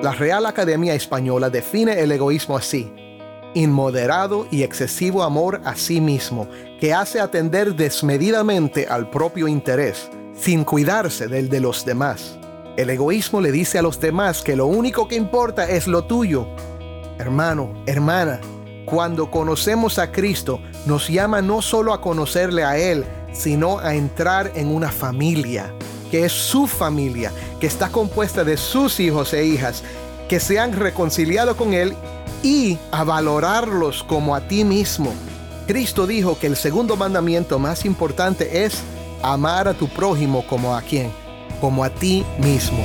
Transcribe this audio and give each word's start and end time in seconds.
La 0.00 0.12
Real 0.12 0.46
Academia 0.46 0.94
Española 0.94 1.50
define 1.50 2.00
el 2.00 2.12
egoísmo 2.12 2.56
así. 2.56 2.92
Inmoderado 3.54 4.46
y 4.48 4.62
excesivo 4.62 5.24
amor 5.24 5.60
a 5.64 5.74
sí 5.74 6.00
mismo, 6.00 6.46
que 6.80 6.94
hace 6.94 7.18
atender 7.18 7.74
desmedidamente 7.74 8.86
al 8.86 9.10
propio 9.10 9.48
interés, 9.48 10.08
sin 10.36 10.62
cuidarse 10.62 11.26
del 11.26 11.48
de 11.48 11.58
los 11.58 11.84
demás. 11.84 12.38
El 12.76 12.90
egoísmo 12.90 13.40
le 13.40 13.50
dice 13.50 13.80
a 13.80 13.82
los 13.82 13.98
demás 13.98 14.42
que 14.42 14.54
lo 14.54 14.66
único 14.66 15.08
que 15.08 15.16
importa 15.16 15.68
es 15.68 15.88
lo 15.88 16.04
tuyo. 16.04 16.46
Hermano, 17.18 17.82
hermana, 17.86 18.40
cuando 18.84 19.32
conocemos 19.32 19.98
a 19.98 20.12
Cristo, 20.12 20.60
nos 20.86 21.08
llama 21.08 21.42
no 21.42 21.60
solo 21.60 21.92
a 21.92 22.00
conocerle 22.00 22.62
a 22.62 22.78
Él, 22.78 23.04
sino 23.32 23.80
a 23.80 23.96
entrar 23.96 24.52
en 24.54 24.68
una 24.68 24.92
familia, 24.92 25.74
que 26.10 26.24
es 26.24 26.32
su 26.32 26.66
familia, 26.66 27.32
que 27.60 27.66
está 27.66 27.90
compuesta 27.90 28.44
de 28.44 28.56
sus 28.56 29.00
hijos 29.00 29.32
e 29.32 29.44
hijas, 29.44 29.82
que 30.28 30.40
se 30.40 30.58
han 30.58 30.72
reconciliado 30.72 31.56
con 31.56 31.74
Él 31.74 31.94
y 32.42 32.78
a 32.90 33.04
valorarlos 33.04 34.02
como 34.04 34.34
a 34.34 34.40
ti 34.40 34.64
mismo. 34.64 35.12
Cristo 35.66 36.06
dijo 36.06 36.38
que 36.38 36.46
el 36.46 36.56
segundo 36.56 36.96
mandamiento 36.96 37.58
más 37.58 37.84
importante 37.84 38.64
es 38.64 38.82
amar 39.22 39.68
a 39.68 39.74
tu 39.74 39.88
prójimo 39.88 40.46
como 40.46 40.74
a 40.74 40.82
quien, 40.82 41.10
como 41.60 41.84
a 41.84 41.90
ti 41.90 42.24
mismo. 42.38 42.84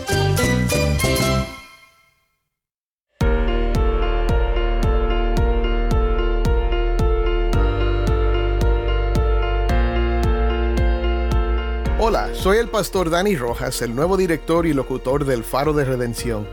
Hola, 12.03 12.31
soy 12.33 12.57
el 12.57 12.67
pastor 12.67 13.11
Dani 13.11 13.35
Rojas, 13.35 13.83
el 13.83 13.93
nuevo 13.93 14.17
director 14.17 14.65
y 14.65 14.73
locutor 14.73 15.23
del 15.23 15.43
Faro 15.43 15.71
de 15.73 15.85
Redención. 15.85 16.47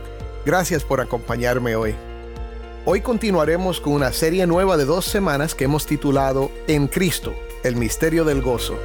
Gracias 0.45 0.83
por 0.83 1.01
acompañarme 1.01 1.75
hoy. 1.75 1.95
Hoy 2.85 3.01
continuaremos 3.01 3.81
con 3.81 3.93
una 3.93 4.13
serie 4.13 4.45
nueva 4.45 4.77
de 4.77 4.85
dos 4.85 5.05
semanas 5.05 5.55
que 5.55 5.63
hemos 5.63 5.87
titulado 5.87 6.51
En 6.67 6.87
Cristo, 6.87 7.33
el 7.63 7.77
misterio 7.77 8.25
del 8.25 8.43
gozo. 8.43 8.77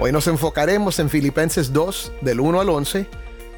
Hoy 0.00 0.10
nos 0.10 0.26
enfocaremos 0.26 0.98
en 0.98 1.10
Filipenses 1.10 1.72
2, 1.72 2.12
del 2.22 2.40
1 2.40 2.60
al 2.60 2.70
11, 2.70 3.06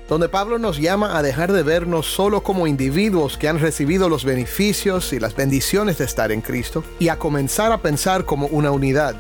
donde 0.09 0.29
Pablo 0.29 0.59
nos 0.59 0.79
llama 0.79 1.19
a 1.19 1.23
dejar 1.23 1.53
de 1.53 1.63
vernos 1.63 2.07
solo 2.07 2.43
como 2.43 2.67
individuos 2.67 3.37
que 3.37 3.49
han 3.49 3.59
recibido 3.59 4.09
los 4.09 4.25
beneficios 4.25 5.13
y 5.13 5.19
las 5.19 5.35
bendiciones 5.35 5.99
de 5.99 6.05
estar 6.05 6.31
en 6.31 6.43
Cristo 6.43 6.85
y 6.99 7.09
a 7.09 7.19
comenzar 7.19 7.73
a 7.73 7.79
pensar 7.79 8.25
como 8.25 8.47
una 8.47 8.71
unidad. 8.71 9.17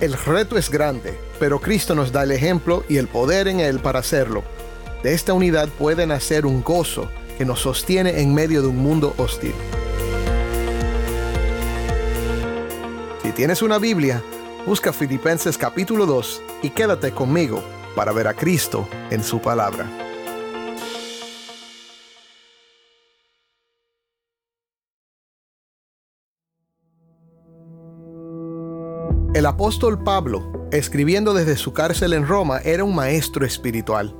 El 0.00 0.14
reto 0.14 0.56
es 0.56 0.70
grande, 0.70 1.18
pero 1.38 1.60
Cristo 1.60 1.94
nos 1.94 2.10
da 2.10 2.22
el 2.22 2.32
ejemplo 2.32 2.84
y 2.88 2.96
el 2.96 3.06
poder 3.06 3.48
en 3.48 3.60
Él 3.60 3.80
para 3.80 4.00
hacerlo. 4.00 4.42
De 5.02 5.12
esta 5.12 5.34
unidad 5.34 5.68
puede 5.68 6.06
nacer 6.06 6.46
un 6.46 6.62
gozo 6.62 7.08
que 7.36 7.44
nos 7.44 7.60
sostiene 7.60 8.20
en 8.20 8.32
medio 8.32 8.62
de 8.62 8.68
un 8.68 8.78
mundo 8.78 9.14
hostil. 9.18 9.54
Si 13.22 13.30
tienes 13.32 13.60
una 13.60 13.78
Biblia, 13.78 14.22
busca 14.66 14.92
Filipenses 14.92 15.58
capítulo 15.58 16.06
2 16.06 16.42
y 16.62 16.70
quédate 16.70 17.12
conmigo 17.12 17.62
para 17.94 18.12
ver 18.12 18.26
a 18.26 18.34
Cristo 18.34 18.88
en 19.10 19.22
su 19.22 19.40
palabra. 19.40 20.03
El 29.44 29.48
apóstol 29.48 30.02
Pablo, 30.02 30.68
escribiendo 30.72 31.34
desde 31.34 31.58
su 31.58 31.74
cárcel 31.74 32.14
en 32.14 32.26
Roma, 32.26 32.60
era 32.64 32.82
un 32.82 32.94
maestro 32.94 33.44
espiritual. 33.44 34.16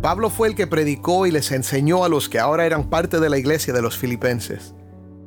Pablo 0.00 0.30
fue 0.30 0.46
el 0.46 0.54
que 0.54 0.68
predicó 0.68 1.26
y 1.26 1.32
les 1.32 1.50
enseñó 1.50 2.04
a 2.04 2.08
los 2.08 2.28
que 2.28 2.38
ahora 2.38 2.64
eran 2.64 2.88
parte 2.88 3.18
de 3.18 3.28
la 3.28 3.36
iglesia 3.36 3.74
de 3.74 3.82
los 3.82 3.98
filipenses. 3.98 4.72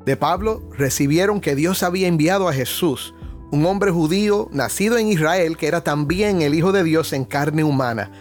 De 0.05 0.15
Pablo 0.15 0.69
recibieron 0.71 1.41
que 1.41 1.55
Dios 1.55 1.83
había 1.83 2.07
enviado 2.07 2.47
a 2.47 2.53
Jesús, 2.53 3.13
un 3.51 3.65
hombre 3.65 3.91
judío 3.91 4.47
nacido 4.53 4.97
en 4.97 5.09
Israel 5.09 5.57
que 5.57 5.67
era 5.67 5.83
también 5.83 6.41
el 6.41 6.55
Hijo 6.55 6.71
de 6.71 6.85
Dios 6.85 7.11
en 7.11 7.25
carne 7.25 7.65
humana, 7.65 8.13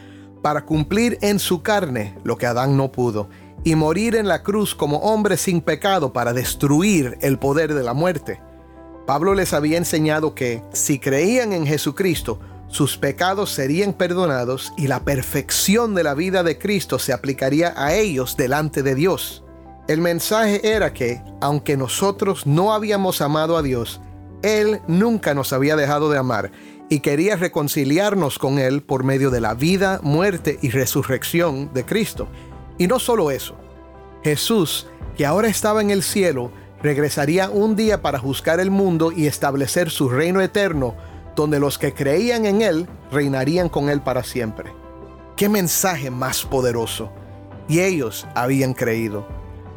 para 0.42 0.64
cumplir 0.64 1.18
en 1.20 1.38
su 1.38 1.62
carne 1.62 2.18
lo 2.24 2.36
que 2.36 2.46
Adán 2.46 2.76
no 2.76 2.90
pudo, 2.90 3.28
y 3.62 3.76
morir 3.76 4.16
en 4.16 4.26
la 4.26 4.42
cruz 4.42 4.74
como 4.74 4.96
hombre 4.96 5.36
sin 5.36 5.60
pecado 5.60 6.12
para 6.12 6.32
destruir 6.32 7.16
el 7.20 7.38
poder 7.38 7.74
de 7.74 7.84
la 7.84 7.94
muerte. 7.94 8.40
Pablo 9.06 9.34
les 9.34 9.52
había 9.52 9.78
enseñado 9.78 10.34
que 10.34 10.62
si 10.72 10.98
creían 10.98 11.52
en 11.52 11.64
Jesucristo, 11.66 12.40
sus 12.68 12.98
pecados 12.98 13.52
serían 13.52 13.92
perdonados 13.92 14.72
y 14.76 14.88
la 14.88 15.04
perfección 15.04 15.94
de 15.94 16.02
la 16.02 16.14
vida 16.14 16.42
de 16.42 16.58
Cristo 16.58 16.98
se 16.98 17.12
aplicaría 17.12 17.72
a 17.76 17.94
ellos 17.94 18.36
delante 18.36 18.82
de 18.82 18.96
Dios. 18.96 19.44
El 19.86 20.00
mensaje 20.00 20.74
era 20.74 20.92
que, 20.92 21.22
aunque 21.40 21.76
nosotros 21.76 22.46
no 22.46 22.74
habíamos 22.74 23.20
amado 23.20 23.56
a 23.56 23.62
Dios, 23.62 24.00
Él 24.42 24.80
nunca 24.88 25.32
nos 25.32 25.52
había 25.52 25.76
dejado 25.76 26.10
de 26.10 26.18
amar 26.18 26.50
y 26.88 27.00
quería 27.00 27.36
reconciliarnos 27.36 28.40
con 28.40 28.58
Él 28.58 28.82
por 28.82 29.04
medio 29.04 29.30
de 29.30 29.40
la 29.40 29.54
vida, 29.54 30.00
muerte 30.02 30.58
y 30.60 30.70
resurrección 30.70 31.72
de 31.72 31.84
Cristo. 31.84 32.26
Y 32.78 32.88
no 32.88 32.98
solo 32.98 33.30
eso, 33.30 33.56
Jesús, 34.24 34.88
que 35.16 35.24
ahora 35.24 35.46
estaba 35.46 35.80
en 35.80 35.90
el 35.90 36.02
cielo, 36.02 36.50
regresaría 36.86 37.50
un 37.50 37.74
día 37.74 38.00
para 38.00 38.20
juzgar 38.20 38.60
el 38.60 38.70
mundo 38.70 39.10
y 39.10 39.26
establecer 39.26 39.90
su 39.90 40.08
reino 40.08 40.40
eterno, 40.40 40.94
donde 41.34 41.58
los 41.58 41.78
que 41.78 41.92
creían 41.92 42.46
en 42.46 42.62
Él 42.62 42.86
reinarían 43.10 43.68
con 43.68 43.88
Él 43.88 44.00
para 44.02 44.22
siempre. 44.22 44.72
¡Qué 45.36 45.48
mensaje 45.48 46.12
más 46.12 46.44
poderoso! 46.44 47.10
Y 47.68 47.80
ellos 47.80 48.24
habían 48.36 48.72
creído. 48.72 49.26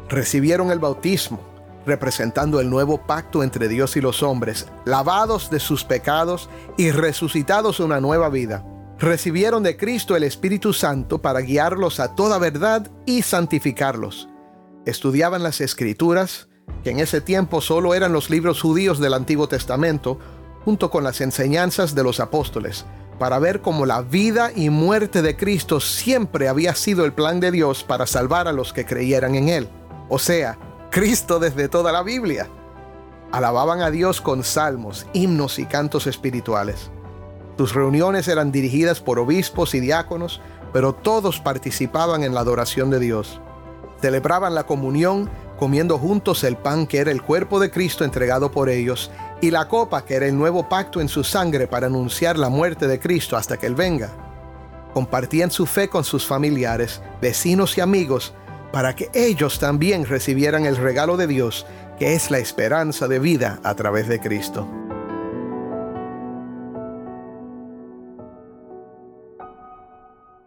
Recibieron 0.08 0.70
el 0.70 0.78
bautismo, 0.78 1.40
representando 1.84 2.60
el 2.60 2.70
nuevo 2.70 3.04
pacto 3.04 3.42
entre 3.42 3.66
Dios 3.66 3.96
y 3.96 4.00
los 4.00 4.22
hombres, 4.22 4.68
lavados 4.84 5.50
de 5.50 5.58
sus 5.58 5.82
pecados 5.82 6.48
y 6.76 6.92
resucitados 6.92 7.80
a 7.80 7.84
una 7.86 8.00
nueva 8.00 8.28
vida. 8.28 8.64
Recibieron 9.00 9.64
de 9.64 9.76
Cristo 9.76 10.14
el 10.14 10.22
Espíritu 10.22 10.72
Santo 10.72 11.20
para 11.20 11.40
guiarlos 11.40 11.98
a 11.98 12.14
toda 12.14 12.38
verdad 12.38 12.88
y 13.04 13.22
santificarlos. 13.22 14.28
Estudiaban 14.86 15.42
las 15.42 15.60
escrituras, 15.60 16.49
que 16.82 16.90
en 16.90 16.98
ese 16.98 17.20
tiempo 17.20 17.60
solo 17.60 17.94
eran 17.94 18.12
los 18.12 18.30
libros 18.30 18.60
judíos 18.60 18.98
del 18.98 19.14
Antiguo 19.14 19.48
Testamento, 19.48 20.18
junto 20.64 20.90
con 20.90 21.04
las 21.04 21.20
enseñanzas 21.20 21.94
de 21.94 22.02
los 22.02 22.20
apóstoles, 22.20 22.84
para 23.18 23.38
ver 23.38 23.60
cómo 23.60 23.86
la 23.86 24.02
vida 24.02 24.50
y 24.54 24.70
muerte 24.70 25.22
de 25.22 25.36
Cristo 25.36 25.80
siempre 25.80 26.48
había 26.48 26.74
sido 26.74 27.04
el 27.04 27.12
plan 27.12 27.40
de 27.40 27.50
Dios 27.50 27.84
para 27.84 28.06
salvar 28.06 28.48
a 28.48 28.52
los 28.52 28.72
que 28.72 28.86
creyeran 28.86 29.34
en 29.34 29.48
Él. 29.48 29.68
O 30.08 30.18
sea, 30.18 30.58
Cristo 30.90 31.38
desde 31.38 31.68
toda 31.68 31.92
la 31.92 32.02
Biblia. 32.02 32.48
Alababan 33.30 33.80
a 33.80 33.90
Dios 33.90 34.20
con 34.20 34.42
salmos, 34.42 35.06
himnos 35.12 35.58
y 35.58 35.66
cantos 35.66 36.06
espirituales. 36.06 36.90
Sus 37.56 37.74
reuniones 37.74 38.26
eran 38.26 38.50
dirigidas 38.50 39.00
por 39.00 39.18
obispos 39.18 39.74
y 39.74 39.80
diáconos, 39.80 40.40
pero 40.72 40.94
todos 40.94 41.40
participaban 41.40 42.24
en 42.24 42.34
la 42.34 42.40
adoración 42.40 42.90
de 42.90 42.98
Dios. 42.98 43.40
Celebraban 44.00 44.54
la 44.54 44.64
comunión 44.64 45.28
comiendo 45.60 45.98
juntos 45.98 46.42
el 46.42 46.56
pan 46.56 46.86
que 46.86 46.98
era 46.98 47.10
el 47.10 47.20
cuerpo 47.20 47.60
de 47.60 47.70
Cristo 47.70 48.02
entregado 48.02 48.50
por 48.50 48.70
ellos 48.70 49.10
y 49.42 49.50
la 49.50 49.68
copa 49.68 50.06
que 50.06 50.14
era 50.14 50.26
el 50.26 50.36
nuevo 50.36 50.70
pacto 50.70 51.02
en 51.02 51.08
su 51.08 51.22
sangre 51.22 51.66
para 51.66 51.86
anunciar 51.86 52.38
la 52.38 52.48
muerte 52.48 52.88
de 52.88 52.98
Cristo 52.98 53.36
hasta 53.36 53.58
que 53.58 53.66
Él 53.66 53.74
venga. 53.74 54.10
Compartían 54.94 55.50
su 55.50 55.66
fe 55.66 55.88
con 55.88 56.02
sus 56.02 56.26
familiares, 56.26 57.02
vecinos 57.20 57.76
y 57.76 57.82
amigos 57.82 58.32
para 58.72 58.96
que 58.96 59.10
ellos 59.12 59.58
también 59.58 60.06
recibieran 60.06 60.64
el 60.64 60.78
regalo 60.78 61.18
de 61.18 61.26
Dios, 61.26 61.66
que 61.98 62.14
es 62.14 62.30
la 62.30 62.38
esperanza 62.38 63.06
de 63.06 63.18
vida 63.18 63.60
a 63.62 63.74
través 63.74 64.08
de 64.08 64.18
Cristo. 64.18 64.66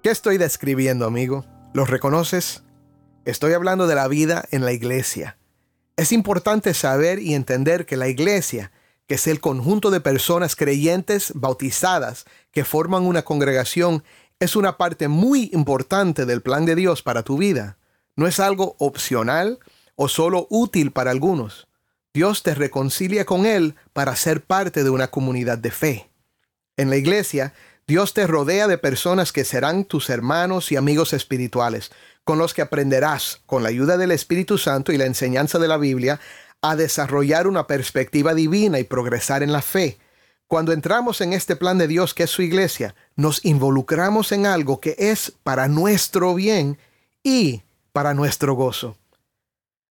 ¿Qué 0.02 0.10
estoy 0.10 0.40
describiendo, 0.40 1.06
amigo? 1.06 1.46
¿Los 1.74 1.92
reconoces? 1.92 2.64
Estoy 3.26 3.54
hablando 3.54 3.88
de 3.88 3.96
la 3.96 4.10
vida 4.10 4.44
en 4.52 4.66
la 4.66 4.74
iglesia. 4.74 5.38
Es 5.96 6.12
importante 6.12 6.74
saber 6.74 7.20
y 7.20 7.36
entender 7.36 7.86
que 7.86 7.96
la 7.96 8.10
iglesia, 8.10 8.74
que 9.08 9.16
es 9.16 9.28
el 9.28 9.40
conjunto 9.40 9.92
de 9.92 10.02
personas 10.02 10.58
creyentes 10.58 11.32
bautizadas 11.34 12.26
que 12.52 12.66
forman 12.66 13.04
una 13.04 13.22
congregación, 13.22 14.04
es 14.40 14.58
una 14.58 14.76
parte 14.76 15.08
muy 15.08 15.50
importante 15.54 16.26
del 16.26 16.42
plan 16.42 16.66
de 16.66 16.76
Dios 16.76 17.02
para 17.02 17.24
tu 17.24 17.38
vida. 17.38 17.78
No 18.18 18.28
es 18.28 18.42
algo 18.42 18.76
opcional 18.78 19.60
o 19.96 20.10
solo 20.10 20.46
útil 20.50 20.92
para 20.92 21.12
algunos. 21.12 21.70
Dios 22.14 22.44
te 22.44 22.54
reconcilia 22.54 23.26
con 23.26 23.46
Él 23.46 23.76
para 23.94 24.18
ser 24.18 24.42
parte 24.42 24.84
de 24.84 24.90
una 24.90 25.08
comunidad 25.08 25.58
de 25.58 25.72
fe. 25.72 26.10
En 26.76 26.90
la 26.90 26.98
iglesia, 26.98 27.54
Dios 27.86 28.14
te 28.14 28.28
rodea 28.28 28.68
de 28.68 28.78
personas 28.78 29.34
que 29.34 29.44
serán 29.44 29.84
tus 29.84 30.10
hermanos 30.10 30.72
y 30.72 30.78
amigos 30.78 31.12
espirituales, 31.12 31.92
con 32.24 32.38
los 32.38 32.54
que 32.54 32.62
aprenderás, 32.62 33.42
con 33.46 33.62
la 33.62 33.70
ayuda 33.70 33.98
del 33.98 34.12
Espíritu 34.12 34.58
Santo 34.58 34.94
y 34.94 34.98
la 34.98 35.06
enseñanza 35.06 35.60
de 35.60 35.68
la 35.68 35.78
Biblia, 35.78 36.22
a 36.62 36.78
desarrollar 36.78 37.46
una 37.46 37.68
perspectiva 37.68 38.34
divina 38.34 38.80
y 38.80 38.86
progresar 38.86 39.44
en 39.44 39.52
la 39.52 39.62
fe. 39.62 39.98
Cuando 40.48 40.72
entramos 40.72 41.20
en 41.20 41.34
este 41.34 41.58
plan 41.58 41.78
de 41.78 41.90
Dios 41.90 42.14
que 42.14 42.24
es 42.24 42.30
su 42.30 42.42
iglesia, 42.42 42.96
nos 43.18 43.44
involucramos 43.44 44.32
en 44.32 44.46
algo 44.46 44.80
que 44.80 44.96
es 44.98 45.34
para 45.44 45.68
nuestro 45.68 46.34
bien 46.36 46.78
y 47.22 47.64
para 47.92 48.14
nuestro 48.14 48.54
gozo. 48.54 48.96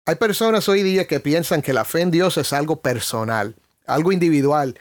Hay 0.06 0.14
personas 0.14 0.68
hoy 0.70 0.82
día 0.82 1.06
que 1.06 1.20
piensan 1.20 1.60
que 1.60 1.74
la 1.74 1.84
fe 1.84 2.00
en 2.00 2.10
Dios 2.10 2.38
es 2.38 2.54
algo 2.54 2.80
personal, 2.80 3.56
algo 3.86 4.10
individual, 4.10 4.78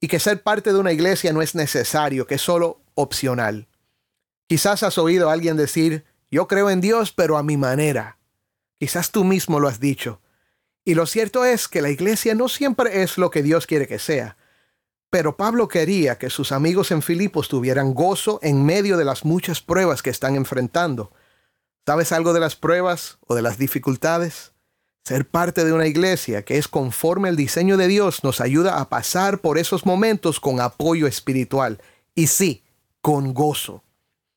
y 0.00 0.08
que 0.08 0.18
ser 0.18 0.42
parte 0.42 0.72
de 0.72 0.78
una 0.78 0.92
iglesia 0.92 1.32
no 1.32 1.42
es 1.42 1.54
necesario, 1.54 2.26
que 2.26 2.36
es 2.36 2.42
solo 2.42 2.80
opcional. 2.94 3.68
Quizás 4.48 4.82
has 4.82 4.98
oído 4.98 5.28
a 5.28 5.34
alguien 5.34 5.56
decir, 5.56 6.04
yo 6.30 6.48
creo 6.48 6.70
en 6.70 6.80
Dios, 6.80 7.12
pero 7.12 7.36
a 7.36 7.42
mi 7.42 7.56
manera. 7.56 8.18
Quizás 8.78 9.10
tú 9.10 9.24
mismo 9.24 9.60
lo 9.60 9.68
has 9.68 9.78
dicho. 9.78 10.20
Y 10.84 10.94
lo 10.94 11.06
cierto 11.06 11.44
es 11.44 11.68
que 11.68 11.82
la 11.82 11.90
iglesia 11.90 12.34
no 12.34 12.48
siempre 12.48 13.02
es 13.02 13.18
lo 13.18 13.30
que 13.30 13.42
Dios 13.42 13.66
quiere 13.66 13.86
que 13.86 13.98
sea. 13.98 14.36
Pero 15.10 15.36
Pablo 15.36 15.68
quería 15.68 16.18
que 16.18 16.30
sus 16.30 16.52
amigos 16.52 16.90
en 16.92 17.02
Filipos 17.02 17.48
tuvieran 17.48 17.94
gozo 17.94 18.38
en 18.42 18.64
medio 18.64 18.96
de 18.96 19.04
las 19.04 19.24
muchas 19.24 19.60
pruebas 19.60 20.02
que 20.02 20.10
están 20.10 20.36
enfrentando. 20.36 21.12
¿Sabes 21.84 22.12
algo 22.12 22.32
de 22.32 22.40
las 22.40 22.56
pruebas 22.56 23.18
o 23.26 23.34
de 23.34 23.42
las 23.42 23.58
dificultades? 23.58 24.49
Ser 25.04 25.26
parte 25.26 25.64
de 25.64 25.72
una 25.72 25.86
iglesia 25.86 26.42
que 26.42 26.58
es 26.58 26.68
conforme 26.68 27.28
al 27.28 27.36
diseño 27.36 27.76
de 27.76 27.88
Dios 27.88 28.22
nos 28.22 28.40
ayuda 28.40 28.80
a 28.80 28.88
pasar 28.88 29.40
por 29.40 29.58
esos 29.58 29.86
momentos 29.86 30.40
con 30.40 30.60
apoyo 30.60 31.06
espiritual 31.06 31.80
y 32.14 32.26
sí, 32.26 32.62
con 33.00 33.34
gozo. 33.34 33.82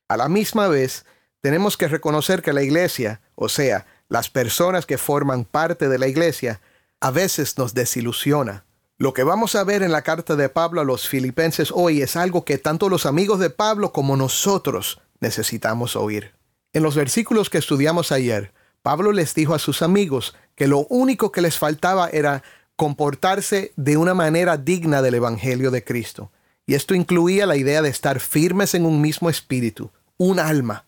A 0.08 0.18
la 0.18 0.30
misma 0.30 0.68
vez, 0.68 1.06
tenemos 1.42 1.76
que 1.76 1.88
reconocer 1.88 2.42
que 2.42 2.54
la 2.54 2.64
iglesia, 2.64 3.22
o 3.36 3.50
sea, 3.50 3.86
las 4.08 4.30
personas 4.30 4.86
que 4.86 4.98
forman 4.98 5.44
parte 5.44 5.90
de 5.90 6.00
la 6.00 6.08
iglesia, 6.08 6.62
a 7.02 7.12
veces 7.12 7.58
nos 7.58 7.74
desilusiona. 7.74 8.64
Lo 8.98 9.14
que 9.14 9.24
vamos 9.24 9.56
a 9.56 9.64
ver 9.64 9.84
en 9.84 9.92
la 9.92 10.04
carta 10.04 10.36
de 10.36 10.48
Pablo 10.48 10.80
a 10.80 10.86
los 10.86 11.10
filipenses 11.10 11.72
hoy 11.74 12.02
es 12.02 12.16
algo 12.16 12.46
que 12.46 12.58
tanto 12.58 12.88
los 12.88 13.06
amigos 13.06 13.40
de 13.40 13.50
Pablo 13.50 13.92
como 13.92 14.16
nosotros 14.16 15.02
necesitamos 15.20 15.96
oír. 15.96 16.34
En 16.72 16.84
los 16.84 16.96
versículos 16.96 17.50
que 17.50 17.58
estudiamos 17.58 18.12
ayer, 18.12 18.54
Pablo 18.82 19.12
les 19.12 19.34
dijo 19.34 19.54
a 19.54 19.60
sus 19.60 19.82
amigos 19.82 20.36
que 20.56 20.68
lo 20.68 20.86
único 20.90 21.32
que 21.32 21.42
les 21.42 21.58
faltaba 21.58 22.10
era 22.10 22.44
comportarse 22.76 23.74
de 23.76 23.98
una 23.98 24.14
manera 24.14 24.58
digna 24.58 25.02
del 25.02 25.16
Evangelio 25.16 25.72
de 25.72 25.84
Cristo. 25.84 26.32
Y 26.66 26.76
esto 26.76 26.96
incluía 26.96 27.46
la 27.46 27.58
idea 27.58 27.82
de 27.82 27.90
estar 27.90 28.20
firmes 28.20 28.74
en 28.74 28.86
un 28.86 29.02
mismo 29.02 29.30
espíritu, 29.30 29.92
un 30.18 30.40
alma, 30.40 30.86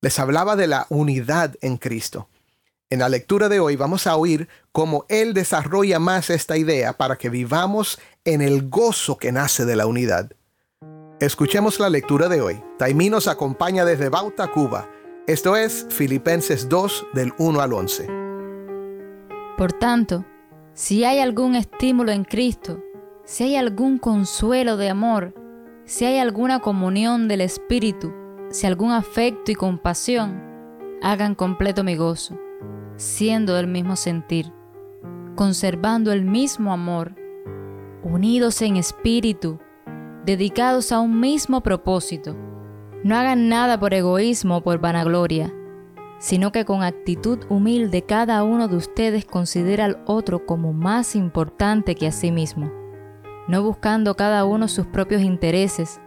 les 0.00 0.18
hablaba 0.18 0.56
de 0.56 0.66
la 0.66 0.86
unidad 0.88 1.56
en 1.60 1.76
Cristo. 1.76 2.28
En 2.88 3.00
la 3.00 3.08
lectura 3.08 3.48
de 3.48 3.60
hoy 3.60 3.76
vamos 3.76 4.06
a 4.06 4.16
oír 4.16 4.48
cómo 4.72 5.04
Él 5.08 5.34
desarrolla 5.34 5.98
más 5.98 6.30
esta 6.30 6.56
idea 6.56 6.94
para 6.94 7.16
que 7.16 7.28
vivamos 7.28 8.00
en 8.24 8.40
el 8.40 8.68
gozo 8.68 9.18
que 9.18 9.30
nace 9.30 9.64
de 9.64 9.76
la 9.76 9.86
unidad. 9.86 10.32
Escuchemos 11.20 11.78
la 11.78 11.90
lectura 11.90 12.28
de 12.28 12.40
hoy. 12.40 12.62
Taimí 12.78 13.10
nos 13.10 13.28
acompaña 13.28 13.84
desde 13.84 14.08
Bauta, 14.08 14.48
Cuba. 14.48 14.88
Esto 15.26 15.54
es 15.54 15.86
Filipenses 15.90 16.68
2 16.68 17.06
del 17.12 17.32
1 17.38 17.60
al 17.60 17.72
11. 17.74 18.29
Por 19.60 19.74
tanto, 19.74 20.24
si 20.72 21.04
hay 21.04 21.18
algún 21.18 21.54
estímulo 21.54 22.12
en 22.12 22.24
Cristo, 22.24 22.82
si 23.24 23.44
hay 23.44 23.56
algún 23.56 23.98
consuelo 23.98 24.78
de 24.78 24.88
amor, 24.88 25.34
si 25.84 26.06
hay 26.06 26.16
alguna 26.16 26.60
comunión 26.60 27.28
del 27.28 27.42
Espíritu, 27.42 28.10
si 28.48 28.66
algún 28.66 28.90
afecto 28.90 29.52
y 29.52 29.54
compasión, 29.54 30.42
hagan 31.02 31.34
completo 31.34 31.84
mi 31.84 31.94
gozo, 31.94 32.38
siendo 32.96 33.52
del 33.52 33.66
mismo 33.66 33.96
sentir, 33.96 34.50
conservando 35.36 36.10
el 36.10 36.24
mismo 36.24 36.72
amor, 36.72 37.14
unidos 38.02 38.62
en 38.62 38.78
espíritu, 38.78 39.58
dedicados 40.24 40.90
a 40.90 41.00
un 41.00 41.20
mismo 41.20 41.62
propósito. 41.62 42.34
No 43.04 43.14
hagan 43.14 43.50
nada 43.50 43.78
por 43.78 43.92
egoísmo 43.92 44.56
o 44.56 44.62
por 44.62 44.80
vanagloria, 44.80 45.52
sino 46.20 46.52
que 46.52 46.66
con 46.66 46.82
actitud 46.82 47.38
humilde 47.48 48.02
cada 48.02 48.44
uno 48.44 48.68
de 48.68 48.76
ustedes 48.76 49.24
considera 49.24 49.86
al 49.86 50.02
otro 50.06 50.44
como 50.44 50.74
más 50.74 51.16
importante 51.16 51.94
que 51.94 52.06
a 52.06 52.12
sí 52.12 52.30
mismo, 52.30 52.70
no 53.48 53.62
buscando 53.62 54.14
cada 54.14 54.44
uno 54.44 54.68
sus 54.68 54.86
propios 54.86 55.22
intereses, 55.22 55.98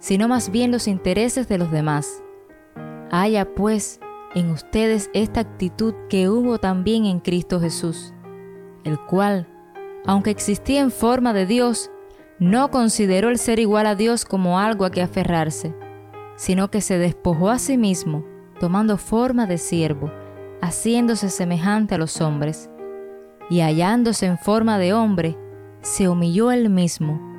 sino 0.00 0.26
más 0.26 0.50
bien 0.50 0.72
los 0.72 0.88
intereses 0.88 1.46
de 1.48 1.56
los 1.56 1.70
demás. 1.70 2.20
Haya 3.12 3.54
pues 3.54 4.00
en 4.34 4.50
ustedes 4.50 5.08
esta 5.14 5.40
actitud 5.40 5.94
que 6.08 6.28
hubo 6.28 6.58
también 6.58 7.04
en 7.04 7.20
Cristo 7.20 7.60
Jesús, 7.60 8.12
el 8.82 8.98
cual, 8.98 9.46
aunque 10.04 10.30
existía 10.30 10.80
en 10.80 10.90
forma 10.90 11.32
de 11.32 11.46
Dios, 11.46 11.92
no 12.40 12.72
consideró 12.72 13.28
el 13.28 13.38
ser 13.38 13.60
igual 13.60 13.86
a 13.86 13.94
Dios 13.94 14.24
como 14.24 14.58
algo 14.58 14.84
a 14.84 14.90
que 14.90 15.02
aferrarse, 15.02 15.76
sino 16.34 16.72
que 16.72 16.80
se 16.80 16.98
despojó 16.98 17.50
a 17.50 17.58
sí 17.60 17.78
mismo, 17.78 18.24
tomando 18.60 18.98
forma 18.98 19.46
de 19.46 19.58
siervo, 19.58 20.12
haciéndose 20.60 21.30
semejante 21.30 21.96
a 21.96 21.98
los 21.98 22.20
hombres, 22.20 22.70
y 23.48 23.62
hallándose 23.62 24.26
en 24.26 24.38
forma 24.38 24.78
de 24.78 24.92
hombre, 24.92 25.36
se 25.80 26.08
humilló 26.08 26.52
él 26.52 26.70
mismo 26.70 27.30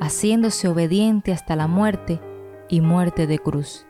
haciéndose 0.00 0.68
obediente 0.68 1.32
hasta 1.32 1.56
la 1.56 1.66
muerte 1.66 2.20
y 2.68 2.80
muerte 2.80 3.26
de 3.26 3.38
cruz. 3.38 3.86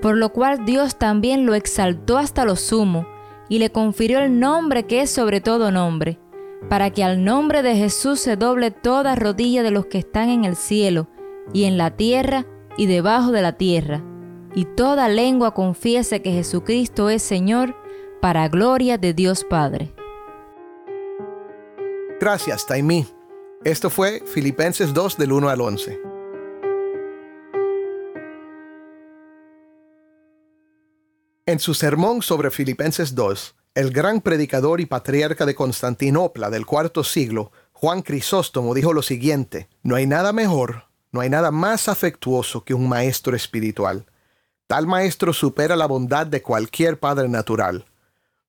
Por 0.00 0.16
lo 0.16 0.32
cual 0.32 0.64
Dios 0.64 0.96
también 0.96 1.44
lo 1.44 1.54
exaltó 1.54 2.18
hasta 2.18 2.44
lo 2.44 2.56
sumo 2.56 3.06
y 3.48 3.58
le 3.58 3.70
confirió 3.70 4.20
el 4.20 4.38
nombre 4.38 4.84
que 4.84 5.02
es 5.02 5.10
sobre 5.10 5.40
todo 5.40 5.70
nombre, 5.70 6.18
para 6.68 6.90
que 6.90 7.04
al 7.04 7.24
nombre 7.24 7.62
de 7.62 7.76
Jesús 7.76 8.20
se 8.20 8.36
doble 8.36 8.70
toda 8.70 9.16
rodilla 9.16 9.62
de 9.62 9.70
los 9.70 9.86
que 9.86 9.98
están 9.98 10.28
en 10.28 10.44
el 10.44 10.56
cielo 10.56 11.08
y 11.52 11.64
en 11.64 11.78
la 11.78 11.90
tierra 11.96 12.46
y 12.76 12.86
debajo 12.86 13.32
de 13.32 13.42
la 13.42 13.52
tierra, 13.52 14.02
y 14.54 14.64
toda 14.64 15.08
lengua 15.08 15.54
confiese 15.54 16.22
que 16.22 16.32
Jesucristo 16.32 17.10
es 17.10 17.22
Señor, 17.22 17.74
para 18.20 18.48
gloria 18.48 18.98
de 18.98 19.14
Dios 19.14 19.44
Padre. 19.44 19.92
Gracias, 22.20 22.66
Taimí. 22.66 23.06
Esto 23.64 23.90
fue 23.90 24.22
Filipenses 24.26 24.92
2 24.92 25.18
del 25.18 25.32
1 25.32 25.48
al 25.48 25.60
11. 25.60 26.00
En 31.46 31.58
su 31.60 31.74
sermón 31.74 32.22
sobre 32.22 32.50
Filipenses 32.50 33.14
2, 33.14 33.56
el 33.74 33.90
gran 33.90 34.20
predicador 34.20 34.80
y 34.80 34.86
patriarca 34.86 35.46
de 35.46 35.54
Constantinopla 35.54 36.50
del 36.50 36.66
cuarto 36.66 37.04
siglo, 37.04 37.52
Juan 37.72 38.02
Crisóstomo, 38.02 38.74
dijo 38.74 38.92
lo 38.92 39.02
siguiente, 39.02 39.68
no 39.82 39.94
hay 39.94 40.06
nada 40.06 40.32
mejor, 40.32 40.84
no 41.12 41.20
hay 41.20 41.30
nada 41.30 41.50
más 41.50 41.88
afectuoso 41.88 42.64
que 42.64 42.74
un 42.74 42.88
maestro 42.88 43.34
espiritual. 43.34 44.04
Tal 44.68 44.86
maestro 44.86 45.32
supera 45.32 45.76
la 45.76 45.86
bondad 45.86 46.26
de 46.26 46.42
cualquier 46.42 47.00
padre 47.00 47.26
natural. 47.26 47.86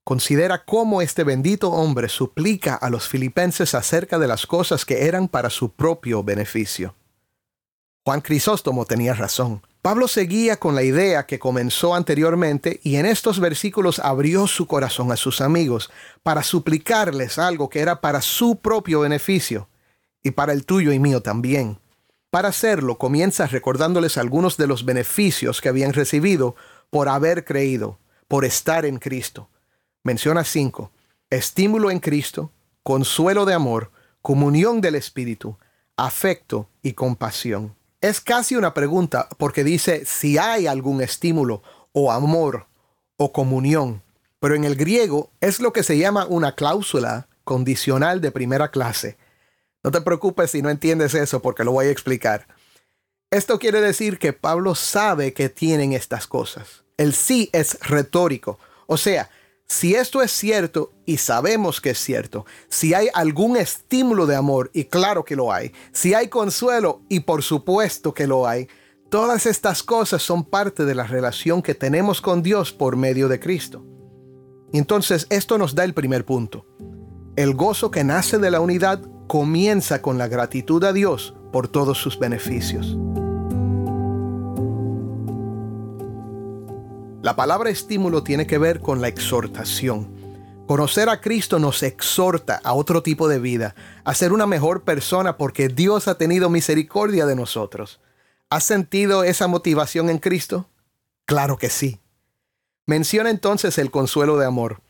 Considera 0.03 0.65
cómo 0.65 1.01
este 1.01 1.23
bendito 1.23 1.71
hombre 1.71 2.09
suplica 2.09 2.75
a 2.75 2.89
los 2.89 3.07
filipenses 3.07 3.73
acerca 3.73 4.19
de 4.19 4.27
las 4.27 4.45
cosas 4.45 4.83
que 4.83 5.05
eran 5.05 5.29
para 5.29 5.49
su 5.49 5.71
propio 5.71 6.21
beneficio. 6.21 6.93
Juan 8.03 8.19
Crisóstomo 8.19 8.83
tenía 8.83 9.13
razón. 9.13 9.61
Pablo 9.81 10.09
seguía 10.09 10.57
con 10.57 10.75
la 10.75 10.83
idea 10.83 11.25
que 11.25 11.39
comenzó 11.39 11.95
anteriormente 11.95 12.81
y 12.83 12.97
en 12.97 13.05
estos 13.05 13.39
versículos 13.39 13.99
abrió 13.99 14.45
su 14.45 14.67
corazón 14.67 15.13
a 15.13 15.15
sus 15.15 15.39
amigos 15.39 15.89
para 16.21 16.43
suplicarles 16.43 17.39
algo 17.39 17.69
que 17.69 17.79
era 17.79 18.01
para 18.01 18.21
su 18.21 18.57
propio 18.57 18.99
beneficio 18.99 19.69
y 20.21 20.31
para 20.31 20.51
el 20.51 20.65
tuyo 20.65 20.91
y 20.91 20.99
mío 20.99 21.21
también. 21.21 21.79
Para 22.29 22.49
hacerlo 22.49 22.97
comienza 22.97 23.47
recordándoles 23.47 24.17
algunos 24.17 24.57
de 24.57 24.67
los 24.67 24.85
beneficios 24.85 25.61
que 25.61 25.69
habían 25.69 25.93
recibido 25.93 26.55
por 26.89 27.09
haber 27.09 27.45
creído, 27.45 27.99
por 28.27 28.45
estar 28.45 28.85
en 28.85 28.97
Cristo 28.99 29.49
menciona 30.03 30.43
cinco. 30.43 30.91
Estímulo 31.29 31.91
en 31.91 31.99
Cristo, 31.99 32.51
consuelo 32.83 33.45
de 33.45 33.53
amor, 33.53 33.91
comunión 34.21 34.81
del 34.81 34.95
Espíritu, 34.95 35.57
afecto 35.97 36.67
y 36.81 36.93
compasión. 36.93 37.75
Es 38.01 38.21
casi 38.21 38.55
una 38.55 38.73
pregunta 38.73 39.27
porque 39.37 39.63
dice 39.63 40.05
si 40.05 40.37
hay 40.37 40.67
algún 40.67 41.01
estímulo 41.01 41.61
o 41.91 42.11
amor 42.11 42.67
o 43.17 43.31
comunión. 43.31 44.01
pero 44.41 44.55
en 44.55 44.63
el 44.63 44.77
griego 44.77 45.31
es 45.41 45.59
lo 45.59 45.73
que 45.73 45.83
se 45.83 45.97
llama 45.97 46.25
una 46.25 46.55
cláusula 46.55 47.27
condicional 47.43 48.21
de 48.21 48.31
primera 48.31 48.71
clase. 48.71 49.17
No 49.83 49.91
te 49.91 50.01
preocupes 50.01 50.51
si 50.51 50.61
no 50.61 50.69
entiendes 50.69 51.13
eso 51.13 51.41
porque 51.41 51.63
lo 51.63 51.71
voy 51.71 51.87
a 51.87 51.91
explicar. 51.91 52.47
Esto 53.31 53.59
quiere 53.59 53.79
decir 53.79 54.19
que 54.19 54.33
Pablo 54.33 54.75
sabe 54.75 55.33
que 55.33 55.49
tienen 55.49 55.93
estas 55.93 56.27
cosas. 56.27 56.83
El 56.97 57.13
sí 57.13 57.49
es 57.53 57.79
retórico. 57.81 58.59
O 58.87 58.97
sea, 58.97 59.29
si 59.67 59.93
esto 59.93 60.21
es 60.21 60.31
cierto 60.31 60.91
y 61.05 61.17
sabemos 61.17 61.79
que 61.79 61.91
es 61.91 61.99
cierto, 61.99 62.45
si 62.67 62.95
hay 62.95 63.07
algún 63.13 63.55
estímulo 63.55 64.25
de 64.25 64.35
amor, 64.35 64.71
y 64.73 64.85
claro 64.85 65.23
que 65.23 65.35
lo 65.35 65.53
hay, 65.53 65.71
si 65.93 66.15
hay 66.15 66.27
consuelo, 66.27 67.03
y 67.07 67.21
por 67.21 67.43
supuesto 67.43 68.13
que 68.13 68.25
lo 68.25 68.47
hay, 68.47 68.67
todas 69.09 69.45
estas 69.45 69.83
cosas 69.83 70.23
son 70.23 70.43
parte 70.43 70.85
de 70.85 70.95
la 70.95 71.03
relación 71.03 71.61
que 71.61 71.75
tenemos 71.75 72.19
con 72.19 72.41
Dios 72.41 72.73
por 72.73 72.97
medio 72.97 73.27
de 73.27 73.39
Cristo. 73.39 73.85
Y 74.73 74.79
entonces 74.79 75.27
esto 75.29 75.57
nos 75.59 75.75
da 75.75 75.83
el 75.83 75.93
primer 75.93 76.25
punto. 76.25 76.65
El 77.35 77.53
gozo 77.53 77.91
que 77.91 78.03
nace 78.03 78.39
de 78.39 78.51
la 78.51 78.59
unidad 78.59 79.01
comienza 79.29 80.01
con 80.01 80.17
la 80.17 80.27
gratitud 80.27 80.83
a 80.83 80.91
Dios 80.91 81.35
por 81.51 81.67
todos 81.67 81.99
sus 81.99 82.17
beneficios. 82.17 82.97
La 87.21 87.35
palabra 87.35 87.69
estímulo 87.69 88.23
tiene 88.23 88.47
que 88.47 88.57
ver 88.57 88.79
con 88.79 89.01
la 89.01 89.07
exhortación. 89.07 90.11
Conocer 90.65 91.09
a 91.09 91.21
Cristo 91.21 91.59
nos 91.59 91.83
exhorta 91.83 92.59
a 92.63 92.73
otro 92.73 93.03
tipo 93.03 93.27
de 93.27 93.37
vida, 93.37 93.75
a 94.03 94.15
ser 94.15 94.33
una 94.33 94.47
mejor 94.47 94.83
persona 94.83 95.37
porque 95.37 95.67
Dios 95.67 96.07
ha 96.07 96.17
tenido 96.17 96.49
misericordia 96.49 97.27
de 97.27 97.35
nosotros. 97.35 97.99
¿Has 98.49 98.63
sentido 98.63 99.23
esa 99.23 99.45
motivación 99.45 100.09
en 100.09 100.17
Cristo? 100.17 100.71
Claro 101.25 101.57
que 101.57 101.69
sí. 101.69 101.99
Menciona 102.87 103.29
entonces 103.29 103.77
el 103.77 103.91
consuelo 103.91 104.37
de 104.39 104.47
amor. 104.47 104.81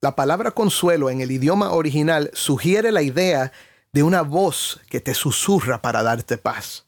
La 0.00 0.14
palabra 0.14 0.52
consuelo 0.52 1.10
en 1.10 1.20
el 1.20 1.32
idioma 1.32 1.72
original 1.72 2.30
sugiere 2.32 2.92
la 2.92 3.02
idea 3.02 3.50
de 3.92 4.02
una 4.02 4.22
voz 4.22 4.80
que 4.88 5.00
te 5.00 5.14
susurra 5.14 5.80
para 5.82 6.02
darte 6.02 6.38
paz. 6.38 6.84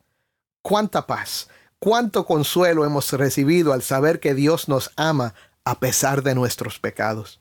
¿Cuánta 0.63 1.07
paz? 1.07 1.49
Cuánto 1.79 2.27
consuelo 2.27 2.85
hemos 2.85 3.13
recibido 3.13 3.73
al 3.73 3.83
saber 3.83 4.21
que 4.21 4.35
Dios 4.35 4.69
nos 4.69 4.91
ama 4.97 5.35
a 5.65 5.79
pesar 5.79 6.23
de 6.23 6.35
nuestros 6.35 6.79
pecados. 6.79 7.41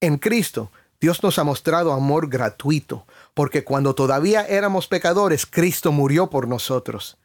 En 0.00 0.18
Cristo, 0.18 0.70
Dios 1.00 1.22
nos 1.22 1.38
ha 1.38 1.44
mostrado 1.44 1.92
amor 1.92 2.28
gratuito, 2.28 3.06
porque 3.32 3.64
cuando 3.64 3.94
todavía 3.94 4.42
éramos 4.46 4.86
pecadores, 4.86 5.46
Cristo 5.46 5.92
murió 5.92 6.28
por 6.28 6.46
nosotros. 6.46 7.16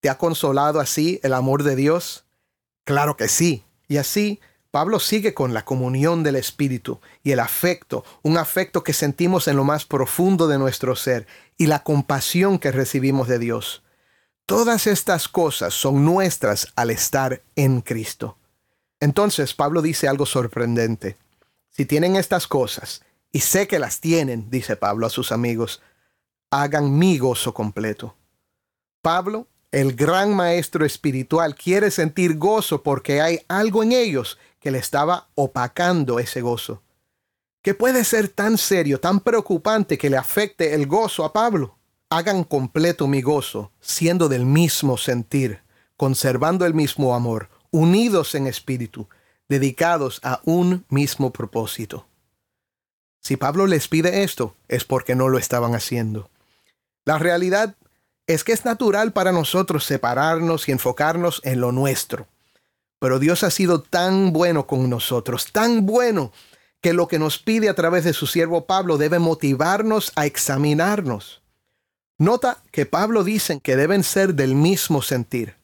¿Te 0.00 0.08
ha 0.08 0.18
consolado 0.18 0.78
así 0.78 1.18
el 1.24 1.32
amor 1.32 1.64
de 1.64 1.74
Dios? 1.74 2.24
Claro 2.84 3.16
que 3.16 3.28
sí. 3.28 3.64
Y 3.88 3.96
así, 3.96 4.40
Pablo 4.70 5.00
sigue 5.00 5.32
con 5.32 5.54
la 5.54 5.64
comunión 5.64 6.22
del 6.22 6.36
Espíritu 6.36 7.00
y 7.22 7.32
el 7.32 7.40
afecto, 7.40 8.04
un 8.22 8.36
afecto 8.36 8.82
que 8.84 8.92
sentimos 8.92 9.48
en 9.48 9.56
lo 9.56 9.64
más 9.64 9.86
profundo 9.86 10.46
de 10.46 10.58
nuestro 10.58 10.94
ser, 10.94 11.26
y 11.56 11.66
la 11.66 11.82
compasión 11.82 12.58
que 12.58 12.70
recibimos 12.70 13.28
de 13.28 13.38
Dios. 13.38 13.82
Todas 14.44 14.86
estas 14.86 15.28
cosas 15.28 15.74
son 15.74 16.04
nuestras 16.04 16.72
al 16.76 16.90
estar 16.90 17.42
en 17.56 17.80
Cristo. 17.80 18.36
Entonces 19.00 19.54
Pablo 19.54 19.82
dice 19.82 20.06
algo 20.06 20.26
sorprendente. 20.26 21.16
Si 21.70 21.86
tienen 21.86 22.16
estas 22.16 22.46
cosas, 22.46 23.02
y 23.32 23.40
sé 23.40 23.68
que 23.68 23.78
las 23.78 24.00
tienen, 24.00 24.50
dice 24.50 24.76
Pablo 24.76 25.06
a 25.06 25.10
sus 25.10 25.32
amigos, 25.32 25.82
hagan 26.50 26.98
mi 26.98 27.18
gozo 27.18 27.54
completo. 27.54 28.16
Pablo, 29.02 29.46
el 29.70 29.94
gran 29.94 30.34
maestro 30.34 30.84
espiritual, 30.84 31.54
quiere 31.54 31.90
sentir 31.90 32.36
gozo 32.36 32.82
porque 32.82 33.20
hay 33.20 33.40
algo 33.48 33.82
en 33.82 33.92
ellos 33.92 34.38
que 34.68 34.72
le 34.72 34.80
estaba 34.80 35.30
opacando 35.34 36.18
ese 36.18 36.42
gozo. 36.42 36.82
¿Qué 37.62 37.72
puede 37.72 38.04
ser 38.04 38.28
tan 38.28 38.58
serio, 38.58 39.00
tan 39.00 39.20
preocupante 39.20 39.96
que 39.96 40.10
le 40.10 40.18
afecte 40.18 40.74
el 40.74 40.86
gozo 40.86 41.24
a 41.24 41.32
Pablo? 41.32 41.78
hagan 42.10 42.44
completo 42.44 43.06
mi 43.06 43.22
gozo, 43.22 43.72
siendo 43.80 44.28
del 44.28 44.44
mismo 44.44 44.98
sentir, 44.98 45.62
conservando 45.96 46.66
el 46.66 46.74
mismo 46.74 47.14
amor, 47.14 47.48
unidos 47.70 48.34
en 48.34 48.46
espíritu, 48.46 49.08
dedicados 49.48 50.20
a 50.22 50.42
un 50.44 50.84
mismo 50.90 51.32
propósito. 51.32 52.06
Si 53.22 53.38
Pablo 53.38 53.66
les 53.66 53.88
pide 53.88 54.22
esto, 54.22 54.54
es 54.68 54.84
porque 54.84 55.14
no 55.14 55.30
lo 55.30 55.38
estaban 55.38 55.74
haciendo. 55.74 56.28
La 57.06 57.18
realidad 57.18 57.74
es 58.26 58.44
que 58.44 58.52
es 58.52 58.66
natural 58.66 59.14
para 59.14 59.32
nosotros 59.32 59.84
separarnos 59.84 60.68
y 60.68 60.72
enfocarnos 60.72 61.40
en 61.44 61.62
lo 61.62 61.72
nuestro. 61.72 62.26
Pero 62.98 63.18
Dios 63.18 63.44
ha 63.44 63.50
sido 63.50 63.80
tan 63.80 64.32
bueno 64.32 64.66
con 64.66 64.90
nosotros, 64.90 65.52
tan 65.52 65.86
bueno, 65.86 66.32
que 66.80 66.92
lo 66.92 67.08
que 67.08 67.18
nos 67.18 67.38
pide 67.38 67.68
a 67.68 67.74
través 67.74 68.04
de 68.04 68.12
su 68.12 68.26
siervo 68.26 68.66
Pablo 68.66 68.98
debe 68.98 69.18
motivarnos 69.18 70.12
a 70.16 70.26
examinarnos. 70.26 71.42
Nota 72.18 72.62
que 72.72 72.86
Pablo 72.86 73.24
dice 73.24 73.60
que 73.60 73.76
deben 73.76 74.02
ser 74.02 74.34
del 74.34 74.54
mismo 74.54 75.02
sentir. 75.02 75.56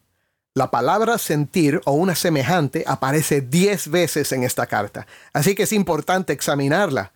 La 0.54 0.70
palabra 0.70 1.18
sentir 1.18 1.80
o 1.84 1.92
una 1.92 2.14
semejante 2.14 2.84
aparece 2.86 3.40
diez 3.40 3.88
veces 3.88 4.30
en 4.30 4.44
esta 4.44 4.66
carta, 4.66 5.06
así 5.32 5.56
que 5.56 5.64
es 5.64 5.72
importante 5.72 6.32
examinarla. 6.32 7.12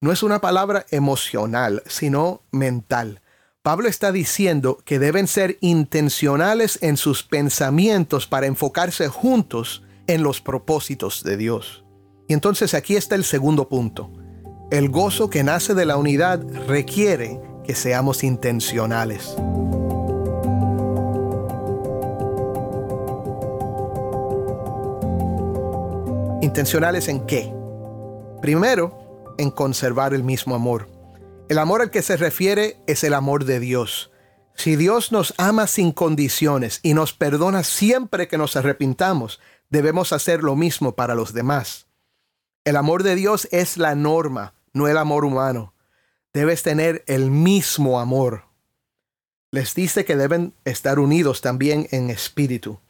No 0.00 0.10
es 0.10 0.24
una 0.24 0.40
palabra 0.40 0.84
emocional, 0.90 1.84
sino 1.86 2.42
mental. 2.50 3.20
Pablo 3.64 3.88
está 3.88 4.12
diciendo 4.12 4.76
que 4.84 4.98
deben 4.98 5.26
ser 5.26 5.56
intencionales 5.62 6.78
en 6.82 6.98
sus 6.98 7.22
pensamientos 7.22 8.26
para 8.26 8.44
enfocarse 8.44 9.08
juntos 9.08 9.82
en 10.06 10.22
los 10.22 10.42
propósitos 10.42 11.24
de 11.24 11.38
Dios. 11.38 11.82
Y 12.28 12.34
entonces 12.34 12.74
aquí 12.74 12.94
está 12.94 13.14
el 13.14 13.24
segundo 13.24 13.70
punto. 13.70 14.12
El 14.70 14.90
gozo 14.90 15.30
que 15.30 15.42
nace 15.42 15.72
de 15.72 15.86
la 15.86 15.96
unidad 15.96 16.44
requiere 16.68 17.40
que 17.64 17.74
seamos 17.74 18.22
intencionales. 18.22 19.34
¿Intencionales 26.42 27.08
en 27.08 27.24
qué? 27.24 27.50
Primero, 28.42 29.34
en 29.38 29.50
conservar 29.50 30.12
el 30.12 30.22
mismo 30.22 30.54
amor. 30.54 30.93
El 31.48 31.58
amor 31.58 31.82
al 31.82 31.90
que 31.90 32.02
se 32.02 32.16
refiere 32.16 32.76
es 32.86 33.04
el 33.04 33.14
amor 33.14 33.44
de 33.44 33.60
Dios. 33.60 34.10
Si 34.54 34.76
Dios 34.76 35.12
nos 35.12 35.34
ama 35.36 35.66
sin 35.66 35.92
condiciones 35.92 36.80
y 36.82 36.94
nos 36.94 37.12
perdona 37.12 37.64
siempre 37.64 38.28
que 38.28 38.38
nos 38.38 38.56
arrepintamos, 38.56 39.40
debemos 39.68 40.12
hacer 40.12 40.42
lo 40.42 40.56
mismo 40.56 40.94
para 40.94 41.14
los 41.14 41.32
demás. 41.32 41.86
El 42.64 42.76
amor 42.76 43.02
de 43.02 43.14
Dios 43.14 43.48
es 43.50 43.76
la 43.76 43.94
norma, 43.94 44.54
no 44.72 44.88
el 44.88 44.96
amor 44.96 45.24
humano 45.24 45.74
debes 46.34 46.64
tener 46.64 47.04
el 47.06 47.30
mismo 47.30 48.00
amor. 48.00 48.42
Les 49.52 49.74
dice 49.74 50.04
que 50.04 50.16
deben 50.16 50.52
estar 50.64 50.98
unidos 50.98 51.40
también 51.40 51.86
en 51.92 52.10
espíritu. 52.10 52.80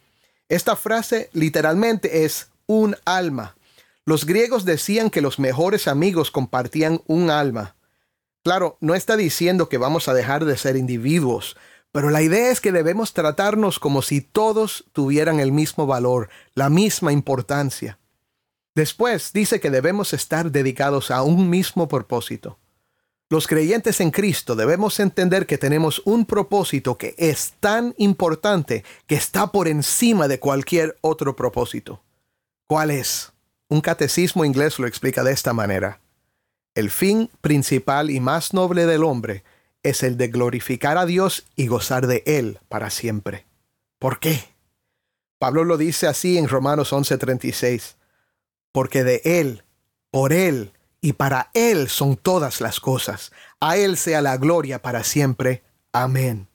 Esta 0.49 0.75
frase 0.75 1.29
literalmente 1.31 2.25
es 2.25 2.49
un 2.65 2.97
alma. 3.05 3.55
Los 4.03 4.25
griegos 4.25 4.65
decían 4.65 5.11
que 5.11 5.21
los 5.21 5.37
mejores 5.37 5.87
amigos 5.87 6.31
compartían 6.31 7.01
un 7.05 7.29
alma. 7.29 7.75
Claro, 8.45 8.77
no 8.79 8.93
está 8.93 9.17
diciendo 9.17 9.69
que 9.69 9.79
vamos 9.79 10.07
a 10.07 10.13
dejar 10.13 10.45
de 10.45 10.55
ser 10.55 10.75
individuos, 10.75 11.57
pero 11.91 12.11
la 12.11 12.21
idea 12.21 12.51
es 12.51 12.61
que 12.61 12.71
debemos 12.71 13.11
tratarnos 13.11 13.79
como 13.79 14.03
si 14.03 14.21
todos 14.21 14.85
tuvieran 14.93 15.39
el 15.39 15.51
mismo 15.51 15.87
valor, 15.87 16.29
la 16.53 16.69
misma 16.69 17.11
importancia. 17.11 17.97
Después 18.75 19.33
dice 19.33 19.59
que 19.59 19.71
debemos 19.71 20.13
estar 20.13 20.51
dedicados 20.51 21.09
a 21.09 21.23
un 21.23 21.49
mismo 21.49 21.87
propósito. 21.87 22.59
Los 23.31 23.47
creyentes 23.47 23.99
en 23.99 24.11
Cristo 24.11 24.55
debemos 24.55 24.99
entender 24.99 25.47
que 25.47 25.57
tenemos 25.57 26.03
un 26.05 26.27
propósito 26.27 26.99
que 26.99 27.15
es 27.17 27.55
tan 27.59 27.95
importante 27.97 28.83
que 29.07 29.15
está 29.15 29.51
por 29.51 29.67
encima 29.67 30.27
de 30.27 30.39
cualquier 30.39 30.99
otro 31.01 31.35
propósito. 31.35 32.03
¿Cuál 32.67 32.91
es? 32.91 33.33
Un 33.69 33.81
catecismo 33.81 34.45
inglés 34.45 34.77
lo 34.77 34.85
explica 34.85 35.23
de 35.23 35.31
esta 35.31 35.51
manera. 35.51 35.99
El 36.75 36.91
fin 36.91 37.29
principal 37.39 38.09
y 38.09 38.19
más 38.19 38.53
noble 38.53 38.85
del 38.85 39.05
hombre 39.05 39.45
es 39.81 40.03
el 40.03 40.17
de 40.17 40.27
glorificar 40.27 40.97
a 40.97 41.05
Dios 41.05 41.45
y 41.55 41.67
gozar 41.67 42.05
de 42.05 42.21
Él 42.25 42.59
para 42.67 42.89
siempre. 42.89 43.45
¿Por 43.97 44.19
qué? 44.19 44.43
Pablo 45.39 45.63
lo 45.63 45.77
dice 45.77 46.05
así 46.05 46.37
en 46.37 46.49
Romanos 46.49 46.91
11:36. 46.91 47.95
Porque 48.73 49.05
de 49.05 49.21
Él, 49.23 49.63
por 50.11 50.33
Él 50.33 50.73
y 50.99 51.13
para 51.13 51.49
Él 51.53 51.87
son 51.87 52.17
todas 52.17 52.59
las 52.59 52.81
cosas. 52.81 53.31
A 53.61 53.77
Él 53.77 53.95
sea 53.95 54.21
la 54.21 54.35
gloria 54.35 54.81
para 54.81 55.05
siempre. 55.05 55.63
Amén. 55.93 56.49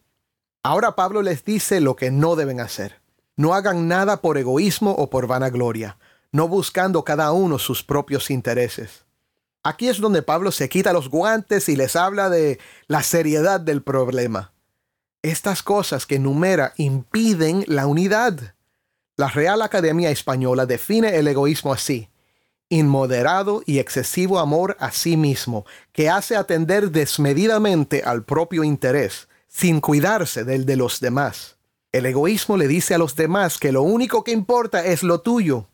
Ahora 0.62 0.96
Pablo 0.96 1.22
les 1.22 1.46
dice 1.46 1.80
lo 1.80 1.96
que 1.96 2.10
no 2.10 2.36
deben 2.36 2.60
hacer. 2.60 3.00
No 3.36 3.54
hagan 3.54 3.88
nada 3.88 4.20
por 4.20 4.36
egoísmo 4.36 4.90
o 4.90 5.08
por 5.08 5.26
vanagloria, 5.26 5.96
no 6.30 6.46
buscando 6.46 7.04
cada 7.04 7.32
uno 7.32 7.58
sus 7.58 7.82
propios 7.82 8.30
intereses. 8.30 9.06
Aquí 9.62 9.88
es 9.88 9.98
donde 9.98 10.22
Pablo 10.22 10.52
se 10.52 10.68
quita 10.68 10.92
los 10.92 11.08
guantes 11.08 11.68
y 11.68 11.76
les 11.76 11.96
habla 11.96 12.30
de 12.30 12.58
la 12.86 13.02
seriedad 13.02 13.60
del 13.60 13.82
problema. 13.82 14.52
Estas 15.22 15.62
cosas 15.62 16.06
que 16.06 16.16
enumera 16.16 16.72
impiden 16.76 17.64
la 17.66 17.86
unidad. 17.86 18.54
La 19.16 19.28
Real 19.28 19.60
Academia 19.60 20.10
Española 20.10 20.64
define 20.64 21.16
el 21.16 21.28
egoísmo 21.28 21.72
así 21.72 22.10
inmoderado 22.70 23.62
y 23.66 23.80
excesivo 23.80 24.38
amor 24.38 24.76
a 24.80 24.92
sí 24.92 25.18
mismo, 25.18 25.66
que 25.92 26.08
hace 26.08 26.36
atender 26.36 26.90
desmedidamente 26.90 28.02
al 28.04 28.24
propio 28.24 28.64
interés, 28.64 29.28
sin 29.48 29.80
cuidarse 29.80 30.44
del 30.44 30.64
de 30.64 30.76
los 30.76 31.00
demás. 31.00 31.58
El 31.92 32.06
egoísmo 32.06 32.56
le 32.56 32.68
dice 32.68 32.94
a 32.94 32.98
los 32.98 33.16
demás 33.16 33.58
que 33.58 33.72
lo 33.72 33.82
único 33.82 34.22
que 34.22 34.30
importa 34.30 34.86
es 34.86 35.02
lo 35.02 35.20
tuyo. 35.20 35.68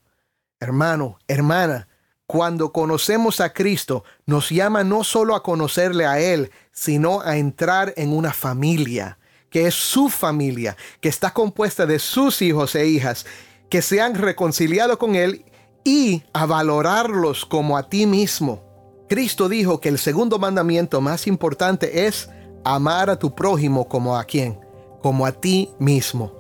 Hermano, 0.59 1.19
hermana, 1.29 1.87
cuando 2.27 2.73
conocemos 2.73 3.41
a 3.41 3.53
Cristo, 3.53 4.05
nos 4.27 4.51
llama 4.51 4.83
no 4.83 5.05
solo 5.05 5.37
a 5.37 5.43
conocerle 5.43 6.07
a 6.07 6.19
Él, 6.19 6.51
sino 6.73 7.21
a 7.21 7.37
entrar 7.37 7.95
en 7.97 8.13
una 8.13 8.33
familia, 8.33 9.19
que 9.49 9.67
es 9.67 9.75
su 9.75 10.09
familia, 10.09 10.77
que 11.01 11.09
está 11.09 11.33
compuesta 11.33 11.87
de 11.87 11.99
sus 11.99 12.43
hijos 12.43 12.75
e 12.75 12.87
hijas, 12.87 13.27
que 13.71 13.81
se 13.81 14.01
han 14.01 14.15
reconciliado 14.15 14.99
con 14.99 15.15
Él 15.15 15.45
y 15.85 16.25
a 16.33 16.47
valorarlos 16.47 17.47
como 17.47 17.79
a 17.79 17.89
ti 17.89 18.07
mismo. 18.07 18.63
Cristo 19.09 19.49
dijo 19.49 19.81
que 19.81 19.89
el 19.89 19.99
segundo 19.99 20.41
mandamiento 20.41 21.01
más 21.01 21.29
importante 21.29 22.07
es 22.07 22.29
amar 22.65 23.09
a 23.09 23.19
tu 23.19 23.37
prójimo 23.37 23.87
como 23.87 24.17
a 24.17 24.25
quien, 24.25 24.59
como 25.01 25.27
a 25.27 25.33
ti 25.33 25.71
mismo. 25.79 26.33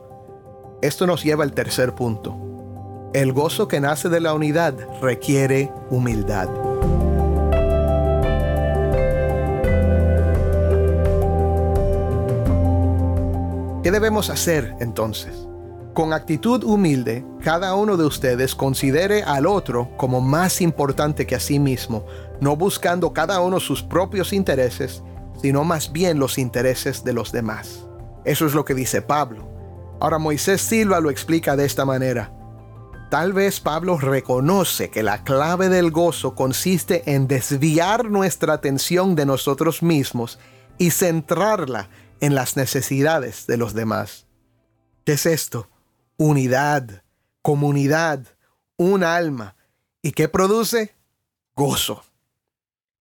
Esto 0.82 1.06
nos 1.06 1.22
lleva 1.22 1.44
al 1.44 1.52
tercer 1.52 1.94
punto. 1.94 2.55
El 3.16 3.32
gozo 3.32 3.66
que 3.66 3.80
nace 3.80 4.10
de 4.10 4.20
la 4.20 4.34
unidad 4.34 4.74
requiere 5.00 5.72
humildad. 5.88 6.50
¿Qué 13.82 13.90
debemos 13.90 14.28
hacer 14.28 14.76
entonces? 14.80 15.48
Con 15.94 16.12
actitud 16.12 16.62
humilde, 16.62 17.24
cada 17.40 17.74
uno 17.74 17.96
de 17.96 18.04
ustedes 18.04 18.54
considere 18.54 19.22
al 19.22 19.46
otro 19.46 19.88
como 19.96 20.20
más 20.20 20.60
importante 20.60 21.26
que 21.26 21.36
a 21.36 21.40
sí 21.40 21.58
mismo, 21.58 22.04
no 22.42 22.54
buscando 22.54 23.14
cada 23.14 23.40
uno 23.40 23.60
sus 23.60 23.82
propios 23.82 24.34
intereses, 24.34 25.02
sino 25.40 25.64
más 25.64 25.90
bien 25.90 26.18
los 26.18 26.36
intereses 26.36 27.02
de 27.02 27.14
los 27.14 27.32
demás. 27.32 27.86
Eso 28.26 28.44
es 28.44 28.52
lo 28.52 28.66
que 28.66 28.74
dice 28.74 29.00
Pablo. 29.00 29.48
Ahora 30.00 30.18
Moisés 30.18 30.60
Silva 30.60 31.00
lo 31.00 31.08
explica 31.08 31.56
de 31.56 31.64
esta 31.64 31.86
manera. 31.86 32.35
Tal 33.16 33.32
vez 33.32 33.60
Pablo 33.60 33.96
reconoce 33.96 34.90
que 34.90 35.02
la 35.02 35.24
clave 35.24 35.70
del 35.70 35.90
gozo 35.90 36.34
consiste 36.34 37.14
en 37.14 37.26
desviar 37.26 38.10
nuestra 38.10 38.52
atención 38.52 39.14
de 39.16 39.24
nosotros 39.24 39.82
mismos 39.82 40.38
y 40.76 40.90
centrarla 40.90 41.88
en 42.20 42.34
las 42.34 42.58
necesidades 42.58 43.46
de 43.46 43.56
los 43.56 43.72
demás. 43.72 44.26
¿Qué 45.06 45.12
es 45.12 45.24
esto? 45.24 45.66
unidad, 46.18 47.04
comunidad, 47.40 48.20
un 48.76 49.02
alma. 49.02 49.56
¿Y 50.02 50.12
qué 50.12 50.28
produce? 50.28 50.94
Gozo. 51.54 52.04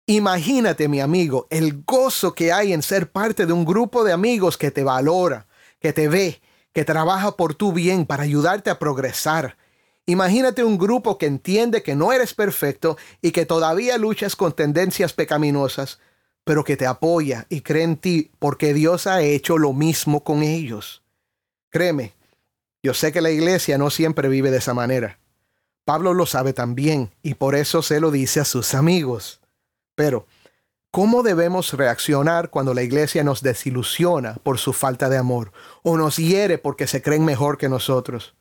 Imagínate, 0.06 0.88
mi 0.88 1.00
amigo, 1.00 1.46
el 1.50 1.84
gozo 1.84 2.34
que 2.34 2.52
hay 2.52 2.72
en 2.72 2.82
ser 2.82 3.12
parte 3.12 3.46
de 3.46 3.52
un 3.52 3.64
grupo 3.64 4.02
de 4.02 4.12
amigos 4.12 4.58
que 4.58 4.72
te 4.72 4.82
valora, 4.82 5.46
que 5.78 5.92
te 5.92 6.08
ve, 6.08 6.42
que 6.72 6.84
trabaja 6.84 7.36
por 7.36 7.54
tu 7.54 7.72
bien 7.72 8.06
para 8.06 8.24
ayudarte 8.24 8.70
a 8.70 8.80
progresar. 8.80 9.56
Imagínate 10.10 10.64
un 10.64 10.76
grupo 10.76 11.18
que 11.18 11.26
entiende 11.26 11.84
que 11.84 11.94
no 11.94 12.12
eres 12.12 12.34
perfecto 12.34 12.96
y 13.22 13.30
que 13.30 13.46
todavía 13.46 13.96
luchas 13.96 14.34
con 14.34 14.52
tendencias 14.52 15.12
pecaminosas, 15.12 16.00
pero 16.42 16.64
que 16.64 16.76
te 16.76 16.84
apoya 16.84 17.46
y 17.48 17.60
cree 17.60 17.84
en 17.84 17.96
ti 17.96 18.32
porque 18.40 18.74
Dios 18.74 19.06
ha 19.06 19.22
hecho 19.22 19.56
lo 19.56 19.72
mismo 19.72 20.24
con 20.24 20.42
ellos. 20.42 21.04
Créeme, 21.68 22.14
yo 22.82 22.92
sé 22.92 23.12
que 23.12 23.20
la 23.20 23.30
iglesia 23.30 23.78
no 23.78 23.88
siempre 23.88 24.28
vive 24.28 24.50
de 24.50 24.58
esa 24.58 24.74
manera. 24.74 25.20
Pablo 25.84 26.12
lo 26.12 26.26
sabe 26.26 26.52
también 26.52 27.12
y 27.22 27.34
por 27.34 27.54
eso 27.54 27.80
se 27.80 28.00
lo 28.00 28.10
dice 28.10 28.40
a 28.40 28.44
sus 28.44 28.74
amigos. 28.74 29.40
Pero, 29.94 30.26
¿cómo 30.90 31.22
debemos 31.22 31.72
reaccionar 31.74 32.50
cuando 32.50 32.74
la 32.74 32.82
iglesia 32.82 33.22
nos 33.22 33.42
desilusiona 33.42 34.34
por 34.42 34.58
su 34.58 34.72
falta 34.72 35.08
de 35.08 35.18
amor 35.18 35.52
o 35.84 35.96
nos 35.96 36.16
hiere 36.16 36.58
porque 36.58 36.88
se 36.88 37.00
creen 37.00 37.24
mejor 37.24 37.58
que 37.58 37.68
nosotros? 37.68 38.34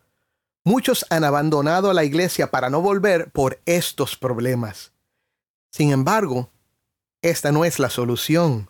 Muchos 0.63 1.06
han 1.10 1.24
abandonado 1.24 1.89
a 1.89 1.93
la 1.93 2.04
iglesia 2.04 2.52
para 2.52 2.69
no 2.69 2.82
volver 2.82 3.32
por 3.32 3.62
estos 3.65 4.17
problemas. 4.17 4.91
Sin 5.72 5.91
embargo, 5.91 6.50
esta 7.22 7.52
no 7.52 7.65
es 7.65 7.80
la 7.80 7.89
solución. 7.89 8.69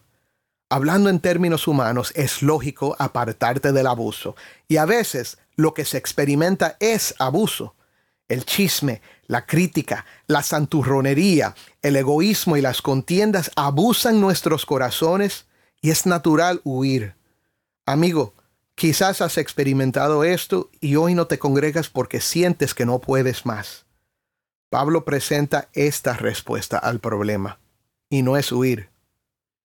Hablando 0.69 1.09
en 1.09 1.19
términos 1.19 1.67
humanos, 1.67 2.11
es 2.15 2.43
lógico 2.43 2.95
apartarte 2.99 3.71
del 3.71 3.87
abuso. 3.87 4.35
Y 4.67 4.77
a 4.77 4.85
veces 4.85 5.39
lo 5.55 5.73
que 5.73 5.83
se 5.83 5.97
experimenta 5.97 6.77
es 6.79 7.15
abuso. 7.17 7.75
El 8.27 8.45
chisme, 8.45 9.01
la 9.25 9.47
crítica, 9.47 10.05
la 10.27 10.43
santurronería, 10.43 11.55
el 11.81 11.95
egoísmo 11.95 12.55
y 12.55 12.61
las 12.61 12.83
contiendas 12.83 13.49
abusan 13.55 14.21
nuestros 14.21 14.67
corazones 14.67 15.47
y 15.81 15.89
es 15.89 16.05
natural 16.05 16.61
huir. 16.63 17.15
Amigo, 17.87 18.35
quizás 18.79 19.19
has 19.19 19.37
experimentado 19.37 20.23
esto 20.23 20.69
y 20.79 20.95
hoy 20.95 21.13
no 21.13 21.27
te 21.27 21.37
congregas 21.37 21.89
porque 21.89 22.21
sientes 22.21 22.73
que 22.73 22.85
no 22.85 22.99
puedes 22.99 23.45
más. 23.45 23.85
Pablo 24.69 25.03
presenta 25.03 25.67
esta 25.73 26.13
respuesta 26.13 26.77
al 26.77 27.01
problema, 27.01 27.59
y 28.09 28.21
no 28.21 28.37
es 28.37 28.53
huir, 28.53 28.89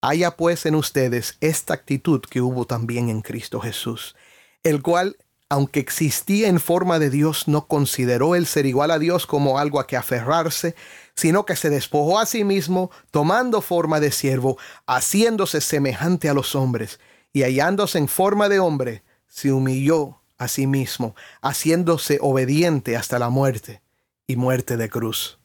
Haya 0.02 0.32
pues 0.32 0.66
en 0.66 0.74
ustedes 0.74 1.38
esta 1.40 1.72
actitud 1.74 2.20
que 2.20 2.42
hubo 2.42 2.66
también 2.66 3.08
en 3.08 3.22
Cristo 3.22 3.60
Jesús, 3.60 4.16
el 4.62 4.82
cual, 4.82 5.16
aunque 5.48 5.80
existía 5.80 6.48
en 6.48 6.60
forma 6.60 6.98
de 6.98 7.08
Dios, 7.08 7.46
no 7.46 7.68
consideró 7.68 8.34
el 8.34 8.46
ser 8.46 8.66
igual 8.66 8.90
a 8.90 8.98
Dios 8.98 9.26
como 9.26 9.58
algo 9.58 9.80
a 9.80 9.86
que 9.86 9.96
aferrarse, 9.96 10.74
sino 11.14 11.46
que 11.46 11.56
se 11.56 11.70
despojó 11.70 12.18
a 12.18 12.26
sí 12.26 12.44
mismo, 12.44 12.90
tomando 13.12 13.62
forma 13.62 13.98
de 13.98 14.10
siervo, 14.10 14.58
haciéndose 14.86 15.62
semejante 15.62 16.28
a 16.28 16.34
los 16.34 16.54
hombres, 16.54 16.98
y 17.34 17.42
hallándose 17.42 17.98
en 17.98 18.08
forma 18.08 18.48
de 18.48 18.60
hombre, 18.60 19.02
se 19.26 19.52
humilló 19.52 20.20
a 20.38 20.48
sí 20.48 20.66
mismo, 20.66 21.14
haciéndose 21.42 22.18
obediente 22.22 22.96
hasta 22.96 23.18
la 23.18 23.28
muerte, 23.28 23.82
y 24.26 24.36
muerte 24.36 24.76
de 24.76 24.88
cruz. 24.88 25.38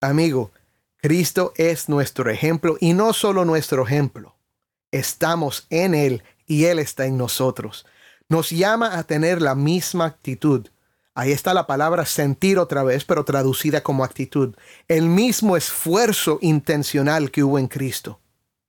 Amigo, 0.00 0.50
Cristo 0.96 1.52
es 1.56 1.88
nuestro 1.88 2.28
ejemplo 2.30 2.76
y 2.80 2.92
no 2.92 3.12
solo 3.12 3.44
nuestro 3.44 3.86
ejemplo. 3.86 4.34
Estamos 4.90 5.66
en 5.70 5.94
Él 5.94 6.24
y 6.46 6.64
Él 6.64 6.80
está 6.80 7.06
en 7.06 7.16
nosotros. 7.16 7.86
Nos 8.28 8.50
llama 8.50 8.98
a 8.98 9.04
tener 9.04 9.40
la 9.40 9.54
misma 9.54 10.06
actitud. 10.06 10.66
Ahí 11.14 11.30
está 11.30 11.54
la 11.54 11.68
palabra 11.68 12.06
sentir 12.06 12.58
otra 12.58 12.82
vez, 12.82 13.04
pero 13.04 13.24
traducida 13.24 13.82
como 13.82 14.02
actitud. 14.02 14.56
El 14.88 15.06
mismo 15.06 15.56
esfuerzo 15.56 16.38
intencional 16.42 17.30
que 17.30 17.44
hubo 17.44 17.60
en 17.60 17.68
Cristo. 17.68 18.20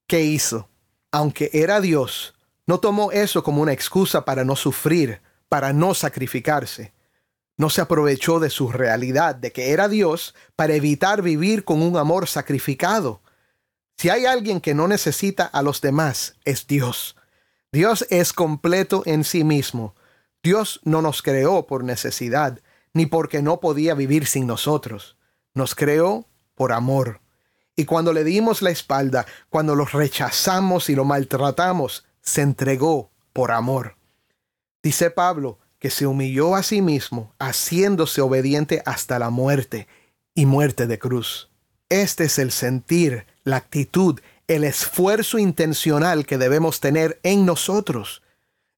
¿Qué 0.07 0.21
hizo? 0.21 0.68
Aunque 1.11 1.49
era 1.53 1.81
Dios, 1.81 2.35
no 2.65 2.79
tomó 2.79 3.11
eso 3.11 3.43
como 3.43 3.61
una 3.61 3.73
excusa 3.73 4.25
para 4.25 4.43
no 4.43 4.55
sufrir, 4.55 5.21
para 5.47 5.73
no 5.73 5.93
sacrificarse 5.93 6.93
no 7.59 7.69
se 7.69 7.81
aprovechó 7.81 8.39
de 8.39 8.49
su 8.49 8.71
realidad, 8.71 9.35
de 9.35 9.51
que 9.51 9.71
era 9.71 9.89
Dios, 9.89 10.33
para 10.55 10.75
evitar 10.75 11.21
vivir 11.21 11.65
con 11.65 11.81
un 11.81 11.97
amor 11.97 12.25
sacrificado. 12.25 13.21
Si 13.97 14.07
hay 14.07 14.25
alguien 14.25 14.61
que 14.61 14.73
no 14.73 14.87
necesita 14.87 15.43
a 15.43 15.61
los 15.61 15.81
demás, 15.81 16.37
es 16.45 16.67
Dios. 16.67 17.17
Dios 17.73 18.07
es 18.09 18.31
completo 18.31 19.03
en 19.05 19.25
sí 19.25 19.43
mismo. 19.43 19.93
Dios 20.41 20.79
no 20.85 21.01
nos 21.01 21.21
creó 21.21 21.67
por 21.67 21.83
necesidad, 21.83 22.61
ni 22.93 23.07
porque 23.07 23.41
no 23.41 23.59
podía 23.59 23.93
vivir 23.93 24.25
sin 24.25 24.47
nosotros. 24.47 25.17
Nos 25.53 25.75
creó 25.75 26.27
por 26.55 26.71
amor. 26.71 27.19
Y 27.79 27.85
cuando 27.85 28.11
le 28.11 28.25
dimos 28.25 28.61
la 28.61 28.71
espalda, 28.71 29.25
cuando 29.49 29.73
los 29.73 29.93
rechazamos 29.93 30.89
y 30.89 30.95
lo 30.95 31.05
maltratamos, 31.05 32.03
se 32.21 32.41
entregó 32.41 33.09
por 33.31 33.53
amor. 33.53 33.95
Dice 34.83 35.11
Pablo, 35.11 35.59
que 35.79 35.89
se 35.89 36.05
humilló 36.05 36.57
a 36.57 36.63
sí 36.63 36.81
mismo, 36.81 37.33
haciéndose 37.39 38.19
obediente 38.19 38.83
hasta 38.85 39.17
la 39.17 39.29
muerte 39.29 39.87
y 40.35 40.45
muerte 40.45 40.87
de 40.87 40.99
cruz. 40.99 41.51
Este 41.87 42.25
es 42.25 42.37
el 42.37 42.51
sentir, 42.51 43.25
la 43.45 43.55
actitud, 43.55 44.19
el 44.49 44.65
esfuerzo 44.65 45.37
intencional 45.39 46.25
que 46.25 46.37
debemos 46.37 46.81
tener 46.81 47.21
en 47.23 47.45
nosotros. 47.45 48.23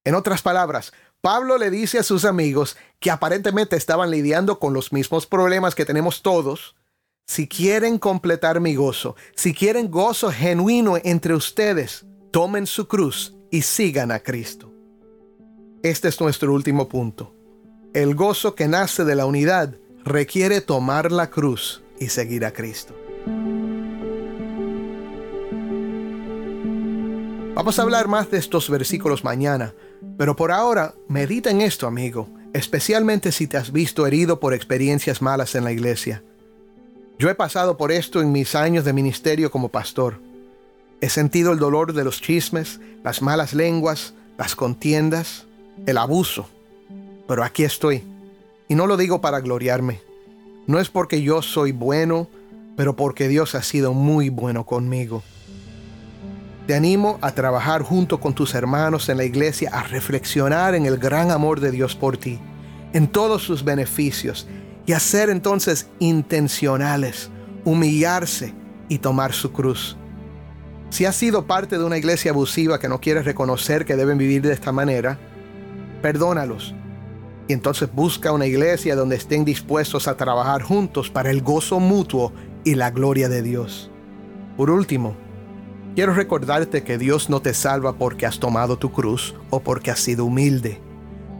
En 0.03 0.13
otras 0.13 0.43
palabras, 0.43 0.93
Pablo 1.21 1.57
le 1.57 1.71
dice 1.71 1.97
a 1.97 2.03
sus 2.03 2.23
amigos 2.23 2.77
que 2.99 3.09
aparentemente 3.09 3.77
estaban 3.77 4.11
lidiando 4.11 4.59
con 4.59 4.75
los 4.75 4.93
mismos 4.93 5.25
problemas 5.25 5.73
que 5.73 5.85
tenemos 5.85 6.21
todos, 6.21 6.75
si 7.25 7.47
quieren 7.47 7.97
completar 7.97 8.59
mi 8.59 8.75
gozo, 8.75 9.15
si 9.35 9.53
quieren 9.53 9.89
gozo 9.89 10.31
genuino 10.31 10.97
entre 11.03 11.33
ustedes, 11.33 12.05
tomen 12.31 12.67
su 12.67 12.87
cruz 12.87 13.35
y 13.49 13.61
sigan 13.61 14.11
a 14.11 14.19
Cristo. 14.19 14.73
Este 15.83 16.09
es 16.09 16.19
nuestro 16.19 16.53
último 16.53 16.87
punto. 16.87 17.33
El 17.93 18.15
gozo 18.15 18.53
que 18.53 18.67
nace 18.67 19.03
de 19.03 19.15
la 19.15 19.25
unidad 19.25 19.75
requiere 20.03 20.61
tomar 20.61 21.11
la 21.11 21.29
cruz 21.29 21.83
y 21.99 22.09
seguir 22.09 22.45
a 22.45 22.51
Cristo. 22.51 22.95
Vamos 27.53 27.77
a 27.77 27.81
hablar 27.81 28.07
más 28.07 28.31
de 28.31 28.37
estos 28.37 28.69
versículos 28.69 29.23
mañana, 29.23 29.73
pero 30.17 30.35
por 30.35 30.51
ahora 30.51 30.95
medita 31.07 31.51
en 31.51 31.61
esto, 31.61 31.85
amigo, 31.85 32.29
especialmente 32.53 33.31
si 33.31 33.47
te 33.47 33.57
has 33.57 33.71
visto 33.71 34.07
herido 34.07 34.39
por 34.39 34.53
experiencias 34.53 35.21
malas 35.21 35.55
en 35.55 35.63
la 35.63 35.71
iglesia. 35.71 36.23
Yo 37.21 37.29
he 37.29 37.35
pasado 37.35 37.77
por 37.77 37.91
esto 37.91 38.19
en 38.19 38.31
mis 38.31 38.55
años 38.55 38.83
de 38.83 38.93
ministerio 38.93 39.51
como 39.51 39.69
pastor. 39.69 40.19
He 41.01 41.09
sentido 41.09 41.51
el 41.51 41.59
dolor 41.59 41.93
de 41.93 42.03
los 42.03 42.19
chismes, 42.19 42.79
las 43.03 43.21
malas 43.21 43.53
lenguas, 43.53 44.15
las 44.39 44.55
contiendas, 44.55 45.45
el 45.85 45.99
abuso. 45.99 46.49
Pero 47.27 47.43
aquí 47.43 47.63
estoy. 47.63 48.03
Y 48.67 48.73
no 48.73 48.87
lo 48.87 48.97
digo 48.97 49.21
para 49.21 49.39
gloriarme. 49.39 50.01
No 50.65 50.79
es 50.79 50.89
porque 50.89 51.21
yo 51.21 51.43
soy 51.43 51.73
bueno, 51.73 52.27
pero 52.75 52.95
porque 52.95 53.27
Dios 53.27 53.53
ha 53.53 53.61
sido 53.61 53.93
muy 53.93 54.29
bueno 54.29 54.65
conmigo. 54.65 55.21
Te 56.65 56.73
animo 56.73 57.19
a 57.21 57.35
trabajar 57.35 57.83
junto 57.83 58.19
con 58.19 58.33
tus 58.33 58.55
hermanos 58.55 59.09
en 59.09 59.17
la 59.17 59.25
iglesia, 59.25 59.69
a 59.71 59.83
reflexionar 59.83 60.73
en 60.73 60.87
el 60.87 60.97
gran 60.97 61.29
amor 61.29 61.59
de 61.59 61.69
Dios 61.69 61.95
por 61.95 62.17
ti, 62.17 62.39
en 62.93 63.07
todos 63.07 63.43
sus 63.43 63.63
beneficios, 63.63 64.47
y 64.85 64.93
a 64.93 64.99
entonces 65.29 65.87
intencionales, 65.99 67.29
humillarse 67.63 68.53
y 68.89 68.97
tomar 68.97 69.33
su 69.33 69.51
cruz. 69.51 69.97
Si 70.89 71.05
has 71.05 71.15
sido 71.15 71.45
parte 71.45 71.77
de 71.77 71.85
una 71.85 71.97
iglesia 71.97 72.31
abusiva 72.31 72.79
que 72.79 72.89
no 72.89 72.99
quieres 72.99 73.23
reconocer 73.25 73.85
que 73.85 73.95
deben 73.95 74.17
vivir 74.17 74.41
de 74.41 74.53
esta 74.53 74.71
manera, 74.71 75.17
perdónalos. 76.01 76.75
Y 77.47 77.53
entonces 77.53 77.89
busca 77.93 78.33
una 78.33 78.45
iglesia 78.45 78.95
donde 78.95 79.15
estén 79.15 79.45
dispuestos 79.45 80.07
a 80.07 80.17
trabajar 80.17 80.61
juntos 80.61 81.09
para 81.09 81.29
el 81.31 81.41
gozo 81.41 81.79
mutuo 81.79 82.33
y 82.63 82.75
la 82.75 82.91
gloria 82.91 83.29
de 83.29 83.41
Dios. 83.41 83.89
Por 84.57 84.69
último, 84.69 85.15
quiero 85.95 86.13
recordarte 86.13 86.83
que 86.83 86.97
Dios 86.97 87.29
no 87.29 87.41
te 87.41 87.53
salva 87.53 87.93
porque 87.93 88.25
has 88.25 88.39
tomado 88.39 88.77
tu 88.77 88.91
cruz 88.91 89.33
o 89.49 89.61
porque 89.61 89.91
has 89.91 89.99
sido 89.99 90.25
humilde. 90.25 90.81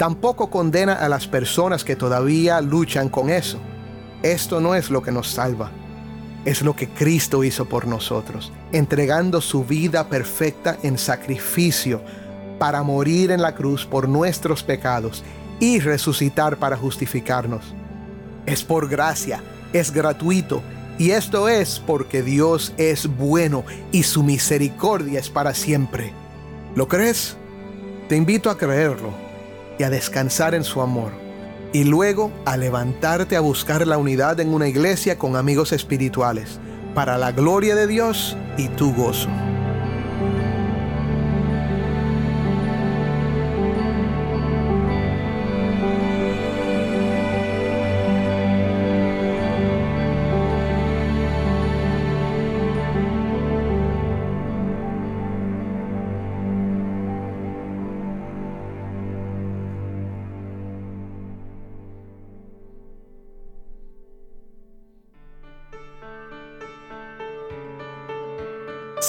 Tampoco 0.02 0.50
condena 0.50 0.94
a 0.94 1.08
las 1.10 1.28
personas 1.28 1.84
que 1.84 1.96
todavía 1.96 2.60
luchan 2.60 3.08
con 3.08 3.30
eso. 3.30 3.60
Esto 4.24 4.60
no 4.60 4.74
es 4.74 4.90
lo 4.90 5.04
que 5.04 5.12
nos 5.12 5.28
salva 5.28 5.70
es 6.44 6.64
lo 6.64 6.76
que 6.76 6.90
Cristo 6.90 7.44
hizo 7.44 7.66
por 7.66 7.86
nosotros, 7.86 8.52
entregando 8.72 9.42
su 9.42 9.64
vida 9.64 10.10
perfecta 10.10 10.76
en 10.82 10.98
sacrificio 10.98 12.02
para 12.58 12.82
morir 12.82 13.30
en 13.30 13.44
la 13.44 13.54
cruz 13.54 13.86
por 13.86 14.10
nuestros 14.10 14.64
pecados 14.64 15.24
y 15.60 15.78
resucitar 15.78 16.58
para 16.58 16.78
justificarnos. 16.78 17.62
Es 18.48 18.64
por 18.64 18.90
gracia, 18.90 19.44
es 19.72 19.92
gratuito, 19.92 20.64
y 20.98 21.12
esto 21.12 21.48
es 21.48 21.80
porque 21.86 22.24
Dios 22.24 22.74
es 22.78 23.06
bueno 23.06 23.64
y 23.92 24.02
su 24.02 24.24
misericordia 24.24 25.20
es 25.20 25.30
para 25.30 25.54
siempre. 25.54 26.12
¿Lo 26.74 26.88
crees? 26.88 27.38
Te 28.10 28.16
invito 28.16 28.50
a 28.50 28.58
creerlo 28.58 29.21
a 29.84 29.90
descansar 29.90 30.56
en 30.56 30.64
su 30.64 30.82
amor 30.82 31.12
y 31.74 31.84
luego 31.84 32.32
a 32.46 32.58
levantarte 32.58 33.36
a 33.36 33.42
buscar 33.42 33.88
la 33.88 33.98
unidad 33.98 34.40
en 34.40 34.54
una 34.54 34.68
iglesia 34.68 35.18
con 35.18 35.36
amigos 35.36 35.72
espirituales, 35.72 36.60
para 36.94 37.18
la 37.18 37.32
gloria 37.32 37.76
de 37.76 37.88
Dios 37.88 38.36
y 38.58 38.68
tu 38.68 38.94
gozo. 38.94 39.30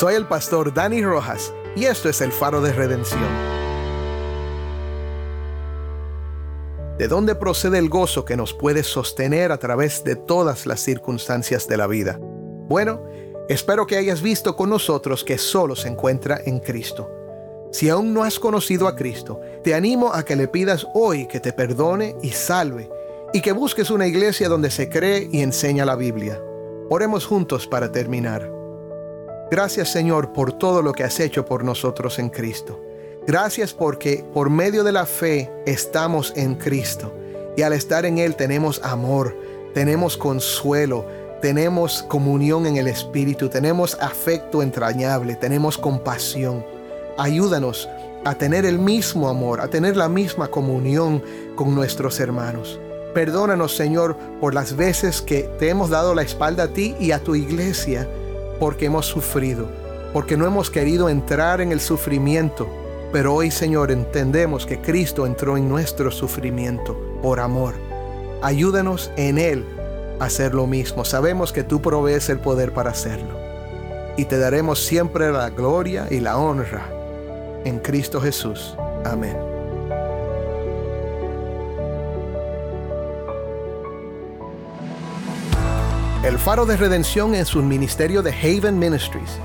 Soy 0.02 0.16
el 0.16 0.26
pastor 0.26 0.74
Dani 0.74 1.00
Rojas 1.00 1.54
y 1.76 1.84
esto 1.84 2.08
es 2.08 2.20
el 2.22 2.32
faro 2.32 2.60
de 2.60 2.72
redención. 2.72 3.22
¿De 6.98 7.06
dónde 7.06 7.36
procede 7.36 7.78
el 7.78 7.88
gozo 7.88 8.24
que 8.24 8.36
nos 8.36 8.52
puede 8.52 8.82
sostener 8.82 9.52
a 9.52 9.58
través 9.58 10.02
de 10.02 10.16
todas 10.16 10.66
las 10.66 10.80
circunstancias 10.80 11.68
de 11.68 11.76
la 11.76 11.86
vida? 11.86 12.18
Bueno, 12.20 13.00
espero 13.48 13.86
que 13.86 13.96
hayas 13.96 14.22
visto 14.22 14.56
con 14.56 14.70
nosotros 14.70 15.22
que 15.22 15.38
solo 15.38 15.76
se 15.76 15.86
encuentra 15.86 16.40
en 16.44 16.58
Cristo. 16.58 17.08
Si 17.70 17.88
aún 17.88 18.12
no 18.12 18.24
has 18.24 18.40
conocido 18.40 18.88
a 18.88 18.96
Cristo, 18.96 19.40
te 19.62 19.72
animo 19.72 20.12
a 20.12 20.24
que 20.24 20.34
le 20.34 20.48
pidas 20.48 20.84
hoy 20.94 21.28
que 21.28 21.38
te 21.38 21.52
perdone 21.52 22.16
y 22.22 22.30
salve, 22.30 22.90
y 23.32 23.40
que 23.40 23.52
busques 23.52 23.88
una 23.88 24.08
iglesia 24.08 24.48
donde 24.48 24.72
se 24.72 24.88
cree 24.88 25.28
y 25.30 25.42
enseña 25.42 25.84
la 25.84 25.94
Biblia. 25.94 26.42
Oremos 26.90 27.24
juntos 27.24 27.68
para 27.68 27.92
terminar. 27.92 28.61
Gracias 29.52 29.92
Señor 29.92 30.32
por 30.32 30.54
todo 30.54 30.80
lo 30.80 30.94
que 30.94 31.04
has 31.04 31.20
hecho 31.20 31.44
por 31.44 31.62
nosotros 31.62 32.18
en 32.18 32.30
Cristo. 32.30 32.80
Gracias 33.26 33.74
porque 33.74 34.24
por 34.32 34.48
medio 34.48 34.82
de 34.82 34.92
la 34.92 35.04
fe 35.04 35.52
estamos 35.66 36.32
en 36.36 36.54
Cristo 36.54 37.12
y 37.54 37.60
al 37.60 37.74
estar 37.74 38.06
en 38.06 38.16
Él 38.16 38.34
tenemos 38.34 38.80
amor, 38.82 39.36
tenemos 39.74 40.16
consuelo, 40.16 41.04
tenemos 41.42 42.02
comunión 42.04 42.64
en 42.64 42.78
el 42.78 42.88
Espíritu, 42.88 43.50
tenemos 43.50 43.94
afecto 44.00 44.62
entrañable, 44.62 45.36
tenemos 45.36 45.76
compasión. 45.76 46.64
Ayúdanos 47.18 47.90
a 48.24 48.34
tener 48.34 48.64
el 48.64 48.78
mismo 48.78 49.28
amor, 49.28 49.60
a 49.60 49.68
tener 49.68 49.98
la 49.98 50.08
misma 50.08 50.48
comunión 50.48 51.22
con 51.56 51.74
nuestros 51.74 52.20
hermanos. 52.20 52.80
Perdónanos, 53.12 53.76
Señor, 53.76 54.16
por 54.40 54.54
las 54.54 54.74
veces 54.76 55.20
que 55.20 55.42
te 55.58 55.68
hemos 55.68 55.90
dado 55.90 56.14
la 56.14 56.22
espalda 56.22 56.62
a 56.62 56.68
ti 56.68 56.96
y 56.98 57.10
a 57.10 57.18
tu 57.18 57.34
iglesia 57.34 58.08
porque 58.62 58.86
hemos 58.86 59.06
sufrido, 59.06 59.66
porque 60.12 60.36
no 60.36 60.46
hemos 60.46 60.70
querido 60.70 61.08
entrar 61.08 61.60
en 61.60 61.72
el 61.72 61.80
sufrimiento. 61.80 62.68
Pero 63.12 63.34
hoy, 63.34 63.50
Señor, 63.50 63.90
entendemos 63.90 64.66
que 64.66 64.80
Cristo 64.80 65.26
entró 65.26 65.56
en 65.56 65.68
nuestro 65.68 66.12
sufrimiento 66.12 66.96
por 67.22 67.40
amor. 67.40 67.74
Ayúdanos 68.40 69.10
en 69.16 69.38
Él 69.38 69.64
a 70.20 70.26
hacer 70.26 70.54
lo 70.54 70.68
mismo. 70.68 71.04
Sabemos 71.04 71.52
que 71.52 71.64
tú 71.64 71.82
provees 71.82 72.28
el 72.28 72.38
poder 72.38 72.72
para 72.72 72.92
hacerlo. 72.92 73.36
Y 74.16 74.26
te 74.26 74.38
daremos 74.38 74.78
siempre 74.78 75.32
la 75.32 75.50
gloria 75.50 76.06
y 76.08 76.20
la 76.20 76.38
honra. 76.38 76.88
En 77.64 77.80
Cristo 77.80 78.20
Jesús. 78.20 78.76
Amén. 79.04 79.51
El 86.22 86.38
Faro 86.38 86.64
de 86.66 86.76
Redención 86.76 87.34
es 87.34 87.56
un 87.56 87.66
ministerio 87.66 88.22
de 88.22 88.30
Haven 88.30 88.78
Ministries. 88.78 89.40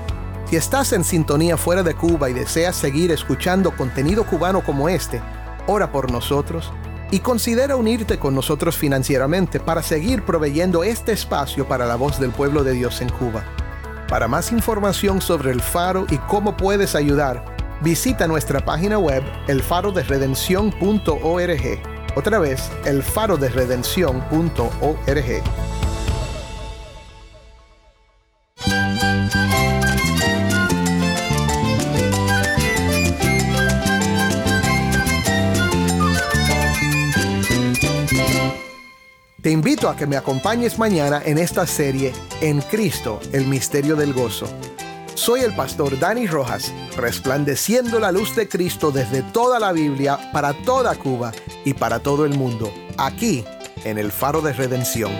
Si 0.48 0.54
estás 0.54 0.92
en 0.92 1.02
sintonía 1.02 1.56
fuera 1.56 1.82
de 1.82 1.94
Cuba 1.94 2.30
y 2.30 2.34
deseas 2.34 2.76
seguir 2.76 3.10
escuchando 3.10 3.72
contenido 3.72 4.24
cubano 4.24 4.62
como 4.62 4.88
este, 4.88 5.20
ora 5.66 5.90
por 5.90 6.12
nosotros 6.12 6.72
y 7.10 7.18
considera 7.18 7.74
unirte 7.74 8.20
con 8.20 8.32
nosotros 8.32 8.76
financieramente 8.76 9.58
para 9.58 9.82
seguir 9.82 10.22
proveyendo 10.22 10.84
este 10.84 11.10
espacio 11.10 11.66
para 11.66 11.84
la 11.84 11.96
voz 11.96 12.20
del 12.20 12.30
pueblo 12.30 12.62
de 12.62 12.74
Dios 12.74 13.00
en 13.00 13.08
Cuba. 13.08 13.42
Para 14.08 14.28
más 14.28 14.52
información 14.52 15.20
sobre 15.20 15.50
el 15.50 15.60
faro 15.60 16.06
y 16.08 16.18
cómo 16.18 16.56
puedes 16.56 16.94
ayudar, 16.94 17.44
visita 17.80 18.28
nuestra 18.28 18.64
página 18.64 19.00
web 19.00 19.24
elfaroderedención.org. 19.48 21.82
Otra 22.14 22.38
vez, 22.38 22.70
elfaroderedención.org. 22.84 25.77
a 39.86 39.94
que 39.94 40.08
me 40.08 40.16
acompañes 40.16 40.76
mañana 40.76 41.22
en 41.24 41.38
esta 41.38 41.64
serie 41.64 42.12
En 42.40 42.60
Cristo, 42.62 43.20
el 43.32 43.46
misterio 43.46 43.94
del 43.94 44.12
gozo. 44.12 44.48
Soy 45.14 45.40
el 45.40 45.54
pastor 45.54 45.98
Dani 46.00 46.26
Rojas, 46.26 46.72
resplandeciendo 46.96 48.00
la 48.00 48.10
luz 48.10 48.34
de 48.34 48.48
Cristo 48.48 48.90
desde 48.90 49.22
toda 49.22 49.60
la 49.60 49.70
Biblia 49.70 50.18
para 50.32 50.52
toda 50.52 50.96
Cuba 50.96 51.32
y 51.64 51.74
para 51.74 52.00
todo 52.00 52.24
el 52.24 52.34
mundo, 52.34 52.72
aquí 52.96 53.44
en 53.84 53.98
el 53.98 54.10
Faro 54.10 54.40
de 54.40 54.52
Redención. 54.52 55.12